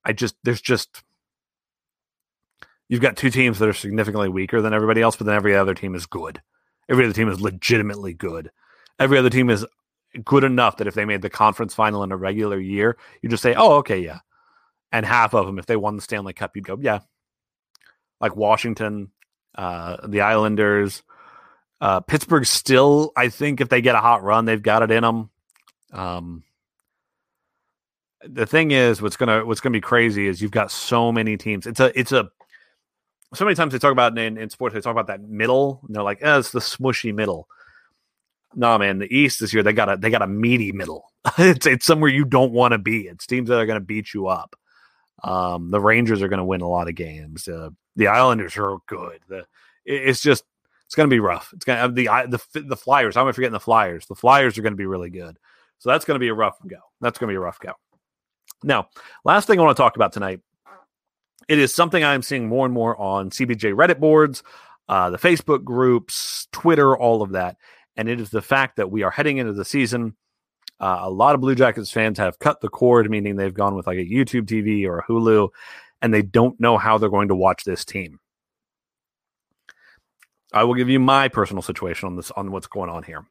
I 0.03 0.13
just, 0.13 0.36
there's 0.43 0.62
just, 0.62 1.03
you've 2.89 3.01
got 3.01 3.17
two 3.17 3.30
teams 3.30 3.60
that 3.60 3.69
are 3.69 3.73
significantly 3.73 4.30
weaker 4.30 4.62
than 4.62 4.73
everybody 4.73 5.01
else, 5.01 5.15
but 5.15 5.27
then 5.27 5.36
every 5.36 5.56
other 5.56 5.75
team 5.75 5.93
is 5.93 6.06
good. 6.06 6.41
Every 6.89 7.06
other 7.06 7.13
team 7.13 7.30
is 7.30 7.41
legitimately 7.41 8.13
good. 8.13 8.49
Every 8.99 9.17
other 9.17 9.30
team 9.30 9.49
is 9.49 9.65
good 10.23 10.43
enough 10.43 10.77
that 10.77 10.88
if 10.88 10.95
they 10.95 11.06
made 11.06 11.21
the 11.21 11.30
conference 11.30 11.75
final 11.75 12.03
in 12.03 12.12
a 12.12 12.17
regular 12.17 12.60
year, 12.60 12.97
you 13.21 13.30
just 13.30 13.43
say, 13.43 13.53
oh, 13.56 13.73
okay, 13.75 13.99
yeah, 13.99 14.19
and 14.91 15.06
half 15.06 15.34
of 15.34 15.45
them, 15.45 15.60
if 15.60 15.65
they 15.65 15.76
won 15.76 15.95
the 15.95 16.02
Stanley 16.02 16.34
Cup, 16.34 16.56
you'd 16.56 16.65
go, 16.65 16.78
yeah. 16.80 17.00
Like 18.19 18.36
Washington, 18.36 19.12
uh, 19.56 20.08
the 20.08 20.21
Islanders, 20.21 21.04
uh, 21.82 22.00
Pittsburgh. 22.00 22.45
Still, 22.45 23.12
I 23.15 23.30
think 23.30 23.62
if 23.62 23.69
they 23.69 23.82
get 23.82 23.95
a 23.95 24.00
hot 24.00 24.23
run, 24.23 24.45
they've 24.45 24.62
got 24.62 24.82
it 24.82 24.91
in 24.91 25.04
them. 25.04 25.30
Um, 25.93 26.43
the 28.23 28.45
thing 28.45 28.71
is, 28.71 29.02
what's 29.02 29.17
gonna 29.17 29.45
what's 29.45 29.62
gonna 29.62 29.73
be 29.73 29.82
crazy 29.82 30.28
is 30.28 30.41
you've 30.41 30.52
got 30.52 30.71
so 30.71 31.12
many 31.12 31.38
teams. 31.38 31.67
It's 31.67 31.80
a 31.80 31.97
it's 31.97 32.12
a 32.12 32.30
so 33.34 33.45
many 33.45 33.56
times 33.56 33.73
they 33.73 33.80
talk 33.80 33.91
about 33.91 34.17
in, 34.17 34.38
in 34.38 34.50
sports 34.50 34.73
they 34.73 34.82
talk 34.82 34.91
about 34.91 35.08
that 35.08 35.21
middle 35.21 35.82
and 35.86 35.95
they're 35.95 36.04
like, 36.04 36.19
eh, 36.21 36.38
it's 36.38 36.52
the 36.52 36.60
smushy 36.60 37.13
middle. 37.13 37.47
No, 38.56 38.69
nah, 38.69 38.78
man, 38.78 39.00
the 39.00 39.13
East 39.13 39.39
this 39.39 39.54
year 39.54 39.63
they 39.63 39.73
got 39.73 39.91
a 39.91 39.97
they 39.97 40.10
got 40.10 40.21
a 40.21 40.28
meaty 40.28 40.71
middle. 40.71 41.12
it's 41.38 41.65
it's 41.65 41.86
somewhere 41.86 42.10
you 42.10 42.26
don't 42.26 42.54
want 42.54 42.71
to 42.71 42.78
be. 42.78 43.02
It's 43.02 43.28
teams 43.28 43.50
that 43.50 43.60
are 43.60 43.65
going 43.65 43.80
to 43.80 43.86
beat 43.86 44.13
you 44.13 44.28
up. 44.28 44.56
Um, 45.23 45.71
the 45.71 45.80
Rangers 45.80 46.21
are 46.21 46.27
going 46.27 46.39
to 46.39 46.45
win 46.45 46.62
a 46.62 46.69
lot 46.69 46.88
of 46.88 46.95
games. 46.95 47.47
Uh, 47.47 47.69
the 47.95 48.08
Islanders 48.08 48.58
are 48.58 48.77
good. 48.88 49.19
The, 49.27 49.45
it's 49.86 50.21
just 50.21 50.43
it's 50.86 50.95
going 50.95 51.10
to 51.10 51.13
be 51.13 51.19
rough. 51.19 51.51
It's 51.53 51.65
going 51.65 51.80
to 51.80 51.91
the 51.93 52.06
the 52.53 52.62
the 52.62 52.77
Flyers. 52.77 53.15
How 53.15 53.21
am 53.21 53.27
I 53.27 53.32
forgetting 53.32 53.53
the 53.53 53.60
Flyers? 53.60 54.06
The 54.06 54.15
Flyers 54.15 54.58
are 54.58 54.62
going 54.62 54.73
to 54.73 54.77
be 54.77 54.86
really 54.86 55.10
good. 55.10 55.38
So 55.80 55.89
that's 55.89 56.06
going 56.06 56.15
to 56.15 56.19
be 56.19 56.30
a 56.30 56.34
rough 56.34 56.58
go. 56.65 56.77
That's 57.01 57.19
going 57.19 57.27
to 57.27 57.32
be 57.32 57.38
a 57.38 57.41
rough 57.41 57.60
go. 57.60 57.73
Now, 58.63 58.89
last 59.23 59.47
thing 59.47 59.60
I 59.60 59.63
want 59.63 59.75
to 59.77 59.82
talk 59.82 59.95
about 59.95 60.13
tonight. 60.13 60.39
It 61.47 61.60
is 61.60 61.73
something 61.73 62.03
I'm 62.03 62.21
seeing 62.21 62.47
more 62.47 62.65
and 62.65 62.73
more 62.73 62.99
on 62.99 63.30
CBJ 63.30 63.73
Reddit 63.73 63.99
boards, 63.99 64.43
uh, 64.89 65.10
the 65.10 65.17
Facebook 65.17 65.63
groups, 65.63 66.47
Twitter, 66.51 66.97
all 66.97 67.21
of 67.21 67.32
that, 67.32 67.58
and 67.95 68.10
it 68.10 68.19
is 68.19 68.30
the 68.30 68.41
fact 68.41 68.75
that 68.77 68.91
we 68.91 69.03
are 69.03 69.12
heading 69.12 69.38
into 69.38 69.53
the 69.53 69.63
season 69.63 70.15
uh, 70.79 70.99
a 71.01 71.09
lot 71.09 71.35
of 71.35 71.41
Blue 71.41 71.55
Jackets 71.55 71.91
fans 71.91 72.17
have 72.17 72.39
cut 72.39 72.61
the 72.61 72.69
cord, 72.69 73.09
meaning 73.09 73.35
they've 73.35 73.53
gone 73.53 73.75
with 73.75 73.87
like 73.87 73.97
a 73.97 74.05
YouTube 74.05 74.45
TV 74.45 74.85
or 74.85 74.99
a 74.99 75.03
Hulu, 75.03 75.49
and 76.01 76.13
they 76.13 76.21
don't 76.21 76.59
know 76.59 76.77
how 76.77 76.97
they're 76.97 77.09
going 77.09 77.29
to 77.29 77.35
watch 77.35 77.63
this 77.63 77.83
team. 77.83 78.19
I 80.53 80.63
will 80.63 80.75
give 80.75 80.89
you 80.89 80.99
my 80.99 81.27
personal 81.27 81.61
situation 81.61 82.07
on 82.07 82.15
this 82.15 82.31
on 82.31 82.51
what's 82.51 82.67
going 82.67 82.89
on 82.89 83.03
here. 83.03 83.25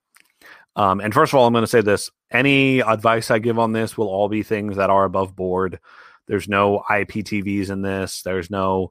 Um, 0.74 1.00
and 1.00 1.14
first 1.14 1.32
of 1.32 1.38
all, 1.38 1.46
I'm 1.46 1.52
going 1.52 1.62
to 1.62 1.68
say 1.68 1.80
this: 1.80 2.10
any 2.30 2.80
advice 2.80 3.30
I 3.30 3.38
give 3.38 3.58
on 3.58 3.72
this 3.72 3.96
will 3.96 4.08
all 4.08 4.28
be 4.28 4.42
things 4.42 4.76
that 4.76 4.90
are 4.90 5.04
above 5.04 5.34
board. 5.34 5.78
There's 6.26 6.48
no 6.48 6.82
IPTVs 6.90 7.70
in 7.70 7.82
this. 7.82 8.22
There's 8.22 8.50
no 8.50 8.90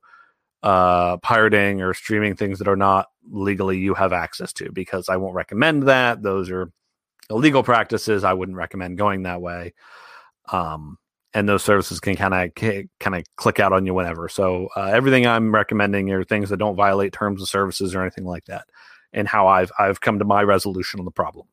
uh, 0.63 1.17
pirating 1.17 1.81
or 1.81 1.93
streaming 1.93 2.35
things 2.35 2.59
that 2.59 2.67
are 2.67 2.77
not 2.77 3.07
legally 3.29 3.77
you 3.77 3.93
have 3.93 4.13
access 4.13 4.53
to 4.53 4.71
because 4.71 5.09
I 5.09 5.17
won't 5.17 5.35
recommend 5.35 5.83
that. 5.83 6.23
Those 6.23 6.49
are 6.49 6.71
illegal 7.29 7.63
practices, 7.63 8.23
I 8.23 8.33
wouldn't 8.33 8.57
recommend 8.57 8.97
going 8.97 9.23
that 9.23 9.41
way. 9.41 9.73
Um, 10.51 10.97
and 11.33 11.49
those 11.49 11.63
services 11.63 11.99
can 11.99 12.15
kind 12.15 12.33
of 12.33 12.55
kind 12.99 13.15
of 13.15 13.23
click 13.35 13.59
out 13.59 13.73
on 13.73 13.85
you 13.85 13.93
whenever. 13.93 14.29
So 14.29 14.69
uh, 14.75 14.91
everything 14.93 15.27
I'm 15.27 15.53
recommending 15.53 16.09
are 16.11 16.23
things 16.23 16.49
that 16.49 16.57
don't 16.57 16.77
violate 16.77 17.11
terms 17.11 17.41
of 17.41 17.49
services 17.49 17.93
or 17.93 18.01
anything 18.01 18.23
like 18.23 18.45
that. 18.45 18.65
And 19.11 19.27
how 19.27 19.47
I've 19.47 19.71
I've 19.77 19.99
come 19.99 20.19
to 20.19 20.25
my 20.25 20.43
resolution 20.43 20.99
on 20.99 21.05
the 21.05 21.11
problem. 21.11 21.47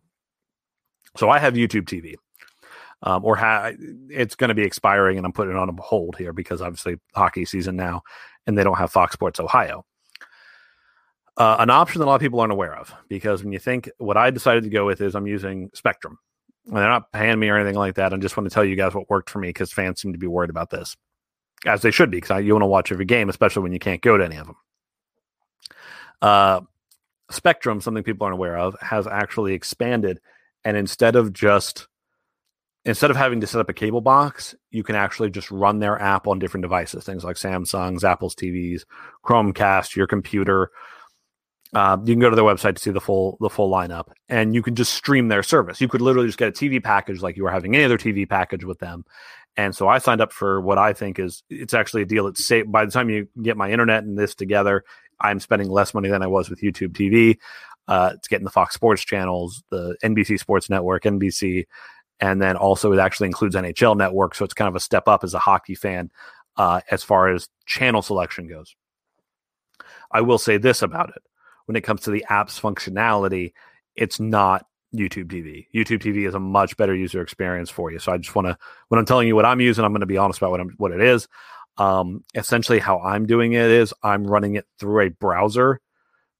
So 1.17 1.31
I 1.31 1.39
have 1.41 1.55
YouTube 1.55 1.85
TV, 1.85 2.15
um, 3.03 3.25
or 3.25 3.37
ha- 3.37 3.73
it's 4.09 4.35
going 4.37 4.49
to 4.49 4.55
be 4.55 4.63
expiring, 4.63 5.19
and 5.19 5.27
I'm 5.27 5.33
putting 5.33 5.53
it 5.53 5.59
on 5.59 5.69
a 5.69 5.83
hold 5.83 6.17
here 6.17 6.33
because 6.33 6.63
obviously 6.63 6.97
hockey 7.15 7.45
season 7.45 7.77
now, 7.77 8.03
and 8.47 8.57
they 8.57 8.65
don't 8.65 8.79
have 8.79 8.91
Fox 8.93 9.13
Sports 9.13 9.41
Ohio 9.41 9.85
uh, 11.37 11.57
an 11.59 11.71
option 11.71 12.01
that 12.01 12.07
a 12.07 12.09
lot 12.09 12.17
of 12.17 12.21
people 12.21 12.41
aren't 12.41 12.53
aware 12.53 12.77
of 12.77 12.93
because 13.09 13.43
when 13.43 13.53
you 13.53 13.59
think 13.59 13.91
what 13.99 14.17
I 14.17 14.31
decided 14.31 14.65
to 14.65 14.71
go 14.71 14.85
with 14.85 15.01
is 15.01 15.15
I'm 15.15 15.27
using 15.27 15.71
Spectrum. 15.75 16.19
And 16.67 16.77
they're 16.77 16.89
not 16.89 17.11
paying 17.11 17.41
me 17.41 17.49
or 17.49 17.57
anything 17.57 17.77
like 17.77 17.97
that. 17.97 18.15
I 18.15 18.17
just 18.19 18.37
want 18.37 18.49
to 18.49 18.55
tell 18.55 18.65
you 18.65 18.77
guys 18.77 18.95
what 18.95 19.11
worked 19.11 19.31
for 19.31 19.41
me 19.41 19.49
because 19.49 19.73
fans 19.73 20.01
seem 20.01 20.13
to 20.13 20.19
be 20.19 20.29
worried 20.29 20.51
about 20.51 20.71
this, 20.71 20.97
as 21.67 21.83
they 21.83 21.91
should 21.91 22.11
be, 22.11 22.19
because 22.19 22.45
you 22.45 22.53
want 22.53 22.63
to 22.63 22.69
watch 22.69 22.93
every 22.93 23.05
game, 23.05 23.29
especially 23.29 23.63
when 23.65 23.73
you 23.73 23.81
can't 23.81 24.01
go 24.01 24.17
to 24.17 24.25
any 24.25 24.37
of 24.37 24.47
them. 24.47 24.57
Uh, 26.21 26.61
Spectrum, 27.33 27.81
something 27.81 28.05
people 28.05 28.25
aren't 28.25 28.35
aware 28.35 28.57
of, 28.57 28.77
has 28.81 29.09
actually 29.09 29.55
expanded, 29.55 30.21
and 30.65 30.77
instead 30.77 31.17
of 31.17 31.33
just 31.33 31.89
instead 32.85 33.11
of 33.11 33.17
having 33.17 33.41
to 33.41 33.47
set 33.47 33.61
up 33.61 33.69
a 33.69 33.75
cable 33.75 34.01
box, 34.01 34.55
you 34.71 34.83
can 34.83 34.97
actually 34.97 35.31
just 35.31 35.51
run 35.51 35.79
their 35.79 36.01
app 36.01 36.27
on 36.27 36.39
different 36.39 36.63
devices, 36.63 37.05
things 37.05 37.25
like 37.25 37.37
Samsung's, 37.37 38.05
Apple's 38.05 38.35
TVs, 38.35 38.83
Chromecast, 39.25 39.95
your 39.95 40.07
computer, 40.07 40.71
uh, 41.75 41.97
you 42.05 42.13
can 42.13 42.21
go 42.21 42.29
to 42.29 42.37
their 42.37 42.45
website 42.45 42.75
to 42.77 42.83
see 42.83 42.91
the 42.91 43.01
full 43.01 43.39
the 43.41 43.49
full 43.49 43.71
lineup, 43.71 44.09
and 44.29 44.55
you 44.55 44.63
can 44.63 44.75
just 44.75 44.93
stream 44.93 45.29
their 45.29 45.43
service. 45.43 45.81
You 45.81 45.89
could 45.89 46.03
literally 46.03 46.29
just 46.29 46.39
get 46.39 46.49
a 46.49 46.53
TV 46.53 46.83
package 46.83 47.23
like 47.23 47.37
you 47.37 47.45
were 47.45 47.51
having 47.51 47.75
any 47.75 47.85
other 47.85 47.99
TV 47.99 48.29
package 48.29 48.65
with 48.65 48.79
them. 48.79 49.05
And 49.57 49.75
so 49.75 49.89
I 49.89 49.99
signed 49.99 50.21
up 50.21 50.33
for 50.33 50.61
what 50.61 50.79
I 50.79 50.93
think 50.93 51.19
is 51.19 51.43
it's 51.51 51.75
actually 51.75 52.03
a 52.03 52.07
deal. 52.07 52.27
It's 52.27 52.45
safe. 52.45 52.65
By 52.69 52.85
the 52.85 52.91
time 52.91 53.11
you 53.11 53.29
get 53.43 53.57
my 53.57 53.71
internet 53.71 54.05
and 54.05 54.19
this 54.19 54.35
together, 54.35 54.85
I'm 55.21 55.41
spending 55.41 55.71
less 55.71 55.95
money 55.95 56.09
than 56.09 56.23
I 56.23 56.27
was 56.27 56.51
with 56.51 56.61
YouTube 56.61 56.93
TV. 56.93 57.39
Uh, 57.89 58.13
it's 58.15 58.29
getting 58.29 58.45
the 58.45 58.51
Fox 58.51 58.75
Sports 58.75 59.03
channels, 59.03 59.63
the 59.71 59.97
NBC 60.05 60.39
Sports 60.39 60.71
Network, 60.71 61.05
NBC, 61.05 61.67
and 62.21 62.41
then 62.41 62.57
also 62.57 62.93
it 62.93 62.99
actually 62.99 63.27
includes 63.27 63.57
NHL 63.57 63.97
Network. 63.97 64.35
So 64.35 64.45
it's 64.45 64.55
kind 64.55 64.69
of 64.69 64.77
a 64.77 64.81
step 64.81 65.09
up 65.09 65.25
as 65.25 65.35
a 65.35 65.39
hockey 65.39 65.75
fan 65.75 66.11
uh, 66.57 66.81
as 66.91 67.03
far 67.03 67.29
as 67.29 67.49
channel 67.67 68.03
selection 68.03 68.47
goes. 68.47 68.75
I 70.11 70.21
will 70.21 70.39
say 70.39 70.59
this 70.59 70.83
about 70.83 71.11
it 71.11 71.23
when 71.67 71.77
it 71.77 71.83
comes 71.83 72.03
to 72.03 72.11
the 72.11 72.25
app's 72.29 72.61
functionality, 72.61 73.53
it's 73.97 74.21
not 74.21 74.67
YouTube 74.95 75.27
TV. 75.27 75.67
YouTube 75.75 76.03
TV 76.03 76.27
is 76.27 76.35
a 76.35 76.41
much 76.41 76.77
better 76.77 76.95
user 76.95 77.23
experience 77.23 77.71
for 77.71 77.91
you. 77.91 77.99
So 77.99 78.13
I 78.13 78.19
just 78.19 78.35
want 78.35 78.49
to, 78.49 78.59
when 78.89 78.99
I'm 78.99 79.07
telling 79.07 79.29
you 79.29 79.35
what 79.35 79.47
I'm 79.47 79.61
using, 79.61 79.85
I'm 79.85 79.93
going 79.93 80.01
to 80.01 80.07
be 80.07 80.19
honest 80.19 80.39
about 80.39 80.51
what 80.51 80.61
I'm, 80.61 80.75
what 80.77 80.93
it 80.93 81.01
is. 81.01 81.29
Um, 81.79 82.23
essentially, 82.35 82.79
how 82.79 83.01
I'm 83.01 83.27
doing 83.27 83.55
it 83.55 83.71
is 83.71 83.95
I'm 84.03 84.25
running 84.25 84.57
it 84.57 84.67
through 84.79 85.07
a 85.07 85.11
browser 85.11 85.81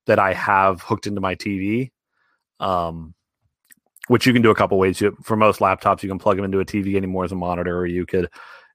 that 0.07 0.19
I 0.19 0.35
have 0.35 0.83
hooked 0.83 1.07
into 1.07 1.21
my 1.21 1.35
TV, 1.35 1.91
um, 2.61 3.15
which 4.09 4.27
you 4.27 4.33
can 4.33 4.43
do 4.43 4.51
a 4.51 4.55
couple 4.55 4.79
ways. 4.79 5.01
You, 5.01 5.17
for 5.23 5.37
most 5.37 5.61
laptops, 5.61 6.03
you 6.03 6.09
can 6.09 6.19
plug 6.19 6.37
them 6.37 6.45
into 6.45 6.61
a 6.61 6.67
TV 6.67 6.97
anymore 6.97 7.25
as 7.25 7.33
a 7.33 7.37
monitor, 7.37 7.79
or 7.79 7.87
you 7.87 8.05
could 8.05 8.29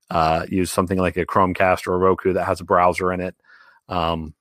uh, 0.10 0.46
use 0.50 0.72
something 0.72 0.98
like 0.98 1.18
a 1.18 1.26
Chromecast 1.26 1.86
or 1.86 1.94
a 1.94 1.98
Roku 2.00 2.34
that 2.34 2.46
has 2.46 2.60
a 2.60 2.66
browser 2.66 3.14
in 3.14 3.20
it. 3.20 3.36
Um, 3.88 4.34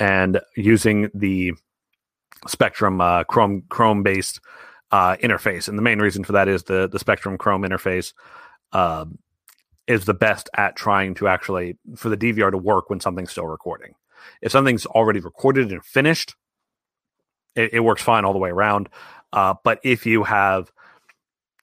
and 0.00 0.40
using 0.56 1.10
the 1.14 1.52
Spectrum 2.48 3.00
uh, 3.00 3.22
Chrome 3.24 3.62
Chrome 3.68 4.02
based 4.02 4.40
uh, 4.90 5.16
interface. 5.16 5.68
And 5.68 5.78
the 5.78 5.82
main 5.82 6.00
reason 6.00 6.24
for 6.24 6.32
that 6.32 6.48
is 6.48 6.64
the 6.64 6.88
the 6.88 6.98
Spectrum 6.98 7.38
Chrome 7.38 7.62
interface 7.62 8.12
uh, 8.72 9.04
is 9.86 10.06
the 10.06 10.14
best 10.14 10.48
at 10.56 10.74
trying 10.74 11.14
to 11.14 11.28
actually 11.28 11.76
for 11.96 12.08
the 12.08 12.16
DVR 12.16 12.50
to 12.50 12.58
work 12.58 12.90
when 12.90 12.98
something's 12.98 13.30
still 13.30 13.46
recording. 13.46 13.94
If 14.42 14.52
something's 14.52 14.86
already 14.86 15.20
recorded 15.20 15.70
and 15.70 15.84
finished, 15.84 16.34
it, 17.54 17.74
it 17.74 17.80
works 17.80 18.02
fine 18.02 18.24
all 18.24 18.32
the 18.32 18.38
way 18.38 18.50
around. 18.50 18.88
Uh, 19.32 19.54
but 19.62 19.78
if 19.84 20.06
you 20.06 20.24
have 20.24 20.72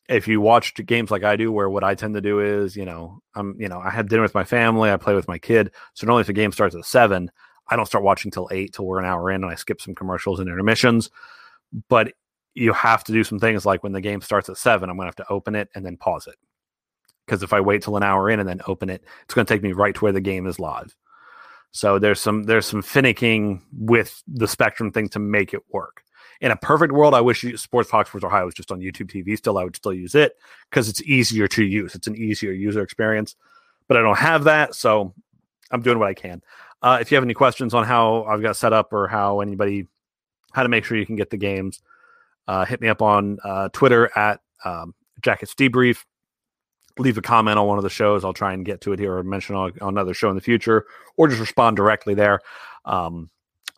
if 0.07 0.27
you 0.27 0.39
watched 0.39 0.85
games 0.85 1.11
like 1.11 1.23
I 1.23 1.35
do, 1.35 1.51
where 1.51 1.69
what 1.69 1.83
I 1.83 1.95
tend 1.95 2.13
to 2.13 2.21
do 2.21 2.39
is, 2.39 2.77
you 2.77 2.85
know, 2.85 3.19
I'm, 3.35 3.59
you 3.59 3.67
know, 3.67 3.79
I 3.79 3.89
have 3.89 4.07
dinner 4.07 4.21
with 4.21 4.33
my 4.33 4.45
family, 4.45 4.89
I 4.89 4.95
play 4.95 5.13
with 5.13 5.27
my 5.27 5.37
kid. 5.37 5.71
So 5.95 6.07
normally 6.07 6.21
if 6.21 6.27
the 6.27 6.33
game 6.33 6.53
starts 6.53 6.75
at 6.75 6.85
seven, 6.85 7.29
I 7.69 7.75
don't 7.75 7.85
start 7.85 8.03
watching 8.03 8.31
till 8.31 8.49
eight 8.51 8.73
till 8.73 8.85
we're 8.85 8.99
an 8.99 9.05
hour 9.05 9.31
in 9.31 9.43
and 9.43 9.51
I 9.51 9.55
skip 9.55 9.81
some 9.81 9.95
commercials 9.95 10.39
and 10.39 10.49
intermissions. 10.49 11.09
But 11.89 12.13
you 12.53 12.73
have 12.73 13.03
to 13.05 13.11
do 13.11 13.23
some 13.23 13.39
things 13.39 13.65
like 13.65 13.83
when 13.83 13.91
the 13.91 14.01
game 14.01 14.21
starts 14.21 14.49
at 14.49 14.57
seven, 14.57 14.89
I'm 14.89 14.95
going 14.95 15.05
to 15.05 15.09
have 15.09 15.27
to 15.27 15.31
open 15.31 15.55
it 15.55 15.69
and 15.75 15.85
then 15.85 15.97
pause 15.97 16.27
it. 16.27 16.35
Because 17.25 17.43
if 17.43 17.53
I 17.53 17.59
wait 17.59 17.83
till 17.83 17.97
an 17.97 18.03
hour 18.03 18.29
in 18.29 18.39
and 18.39 18.47
then 18.47 18.61
open 18.67 18.89
it, 18.89 19.03
it's 19.23 19.33
going 19.33 19.45
to 19.45 19.53
take 19.53 19.61
me 19.61 19.73
right 19.73 19.93
to 19.93 20.01
where 20.01 20.13
the 20.13 20.21
game 20.21 20.47
is 20.47 20.59
live. 20.59 20.95
So 21.71 21.99
there's 21.99 22.21
some 22.21 22.43
there's 22.43 22.65
some 22.65 22.81
finicking 22.81 23.61
with 23.77 24.23
the 24.27 24.47
Spectrum 24.47 24.91
thing 24.91 25.09
to 25.09 25.19
make 25.19 25.53
it 25.53 25.61
work. 25.69 26.03
In 26.39 26.51
a 26.51 26.55
perfect 26.55 26.93
world, 26.93 27.13
I 27.13 27.21
wish 27.21 27.45
Sports 27.59 27.89
Fox 27.89 28.09
Sports 28.09 28.23
Ohio 28.23 28.45
was 28.45 28.53
just 28.53 28.71
on 28.71 28.79
YouTube 28.79 29.11
TV. 29.11 29.37
Still, 29.37 29.57
I 29.57 29.63
would 29.63 29.75
still 29.75 29.93
use 29.93 30.15
it 30.15 30.37
because 30.69 30.87
it's 30.87 31.01
easier 31.03 31.47
to 31.49 31.63
use. 31.63 31.95
It's 31.95 32.07
an 32.07 32.15
easier 32.15 32.51
user 32.51 32.81
experience. 32.81 33.35
But 33.87 33.97
I 33.97 34.01
don't 34.01 34.17
have 34.17 34.45
that, 34.45 34.75
so 34.75 35.13
I'm 35.71 35.81
doing 35.81 35.99
what 35.99 36.09
I 36.09 36.13
can. 36.13 36.41
Uh, 36.81 36.99
if 37.01 37.11
you 37.11 37.15
have 37.15 37.23
any 37.23 37.33
questions 37.33 37.73
on 37.73 37.83
how 37.83 38.23
I've 38.23 38.41
got 38.41 38.55
set 38.55 38.73
up 38.73 38.93
or 38.93 39.07
how 39.07 39.41
anybody 39.41 39.87
how 40.53 40.63
to 40.63 40.69
make 40.69 40.85
sure 40.85 40.97
you 40.97 41.05
can 41.05 41.15
get 41.15 41.29
the 41.29 41.37
games, 41.37 41.81
uh, 42.47 42.65
hit 42.65 42.81
me 42.81 42.87
up 42.87 43.01
on 43.01 43.37
uh, 43.43 43.69
Twitter 43.73 44.09
at 44.17 44.39
um, 44.63 44.93
Jackets 45.21 45.53
Debrief. 45.53 46.03
Leave 46.99 47.17
a 47.17 47.21
comment 47.21 47.59
on 47.59 47.67
one 47.67 47.77
of 47.77 47.83
the 47.83 47.89
shows. 47.89 48.25
I'll 48.25 48.33
try 48.33 48.53
and 48.53 48.65
get 48.65 48.81
to 48.81 48.93
it 48.93 48.99
here 48.99 49.15
or 49.15 49.23
mention 49.23 49.55
on, 49.55 49.73
on 49.81 49.89
another 49.89 50.13
show 50.13 50.29
in 50.29 50.35
the 50.35 50.41
future, 50.41 50.85
or 51.15 51.27
just 51.27 51.39
respond 51.39 51.77
directly 51.77 52.15
there. 52.15 52.39
Um, 52.85 53.29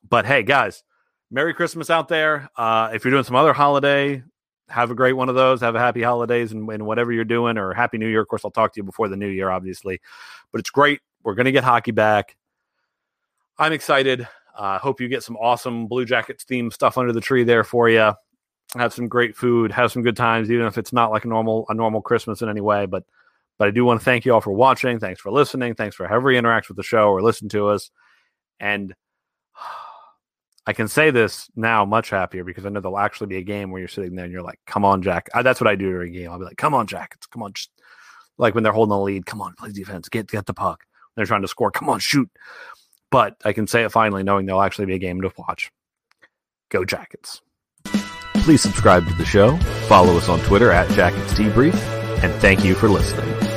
but 0.08 0.26
hey, 0.26 0.44
guys, 0.44 0.84
Merry 1.32 1.54
Christmas 1.54 1.90
out 1.90 2.08
there. 2.08 2.50
Uh, 2.56 2.92
if 2.94 3.04
you're 3.04 3.12
doing 3.12 3.24
some 3.26 3.36
other 3.36 3.54
holiday, 3.54 4.24
have 4.70 4.92
a 4.92 4.96
great 4.96 5.14
one 5.14 5.30
of 5.30 5.36
those. 5.36 5.62
Have 5.62 5.76
a 5.76 5.80
happy 5.80 6.02
holidays 6.02 6.52
and, 6.52 6.70
and 6.70 6.86
whatever 6.86 7.12
you're 7.12 7.26
doing, 7.26 7.58
or 7.58 7.74
Happy 7.74 7.98
New 7.98 8.08
Year. 8.08 8.22
Of 8.22 8.28
course, 8.28 8.46
I'll 8.46 8.52
talk 8.52 8.74
to 8.74 8.78
you 8.78 8.84
before 8.84 9.10
the 9.10 9.18
new 9.18 9.28
year, 9.28 9.50
obviously. 9.50 10.00
But 10.52 10.60
it's 10.60 10.70
great. 10.70 11.02
We're 11.24 11.36
going 11.36 11.46
to 11.46 11.52
get 11.52 11.64
hockey 11.64 11.92
back. 11.92 12.36
I'm 13.60 13.74
excited. 13.74 14.26
I 14.58 14.76
uh, 14.76 14.80
hope 14.80 15.02
you 15.02 15.10
get 15.10 15.22
some 15.22 15.36
awesome 15.36 15.88
Blue 15.88 16.06
Jackets 16.06 16.46
themed 16.46 16.72
stuff 16.74 16.98
under 16.98 17.12
the 17.12 17.22
tree 17.22 17.44
there 17.44 17.66
for 17.66 17.90
you. 17.90 18.14
Have 18.76 18.94
some 18.94 19.10
great 19.10 19.36
food, 19.36 19.72
have 19.72 19.92
some 19.92 20.02
good 20.02 20.16
times, 20.16 20.50
even 20.50 20.66
if 20.66 20.78
it's 20.78 20.94
not 20.94 21.12
like 21.12 21.26
a 21.26 21.28
normal 21.28 21.66
a 21.70 21.74
normal 21.74 22.02
Christmas 22.02 22.42
in 22.42 22.50
any 22.50 22.62
way. 22.62 22.86
But 22.86 23.04
but 23.58 23.68
I 23.68 23.72
do 23.72 23.84
want 23.84 24.00
to 24.00 24.06
thank 24.06 24.26
you 24.26 24.34
all 24.34 24.42
for 24.42 24.54
watching. 24.54 25.00
Thanks 25.00 25.20
for 25.20 25.32
listening. 25.32 25.76
Thanks 25.76 25.96
for 25.96 26.08
however 26.08 26.32
you 26.32 26.38
interact 26.38 26.70
with 26.70 26.78
the 26.78 26.84
show 26.84 27.10
or 27.10 27.22
listen 27.22 27.50
to 27.50 27.68
us. 27.68 27.92
And 28.60 28.96
I 30.66 30.74
can 30.74 30.88
say 30.88 31.12
this 31.12 31.50
now 31.56 31.84
much 31.84 32.12
happier 32.12 32.44
because 32.44 32.66
I 32.66 32.70
know 32.70 32.80
there'll 32.80 33.00
actually 33.00 33.28
be 33.28 33.38
a 33.38 33.44
game 33.44 33.72
where 33.72 33.80
you're 33.80 33.88
sitting 33.88 34.16
there 34.16 34.26
and 34.26 34.32
you're 34.32 34.44
like, 34.44 34.60
"Come 34.68 34.86
on, 34.86 35.02
Jack." 35.02 35.30
I, 35.34 35.42
that's 35.42 35.60
what 35.60 35.68
I 35.68 35.76
do 35.76 35.90
during 35.90 36.16
a 36.16 36.18
game. 36.20 36.32
I'll 36.32 36.40
be 36.40 36.46
like, 36.46 36.58
"Come 36.58 36.74
on, 36.74 36.88
Jack. 36.88 37.14
It's, 37.16 37.28
come 37.28 37.44
on, 37.44 37.52
just 37.54 37.72
like 38.38 38.56
when 38.56 38.64
they're 38.64 38.74
holding 38.74 38.92
the 38.92 39.00
lead. 39.00 39.26
Come 39.26 39.42
on, 39.42 39.56
play 39.56 39.72
defense. 39.72 40.08
Get 40.08 40.28
get 40.28 40.46
the 40.46 40.54
puck. 40.54 40.86
They're 41.16 41.26
trying 41.26 41.42
to 41.42 41.48
score. 41.50 41.72
Come 41.72 41.90
on, 41.90 42.00
shoot." 42.00 42.30
But 43.12 43.38
I 43.44 43.54
can 43.54 43.68
say 43.68 43.84
it 43.84 43.92
finally, 43.92 44.24
knowing 44.24 44.46
there'll 44.46 44.62
actually 44.62 44.86
be 44.86 44.96
a 44.96 45.00
game 45.00 45.22
to 45.22 45.32
watch. 45.38 45.72
Go 46.70 46.86
Jackets! 46.86 47.42
Please 48.44 48.62
subscribe 48.62 49.08
to 49.08 49.14
the 49.16 49.26
show, 49.26 49.58
follow 49.88 50.16
us 50.18 50.30
on 50.30 50.40
Twitter 50.42 50.72
at 50.72 50.90
Jackets 50.92 51.34
Debrief, 51.34 51.76
and 52.24 52.34
thank 52.42 52.64
you 52.64 52.76
for 52.76 52.90
listening. 52.90 53.49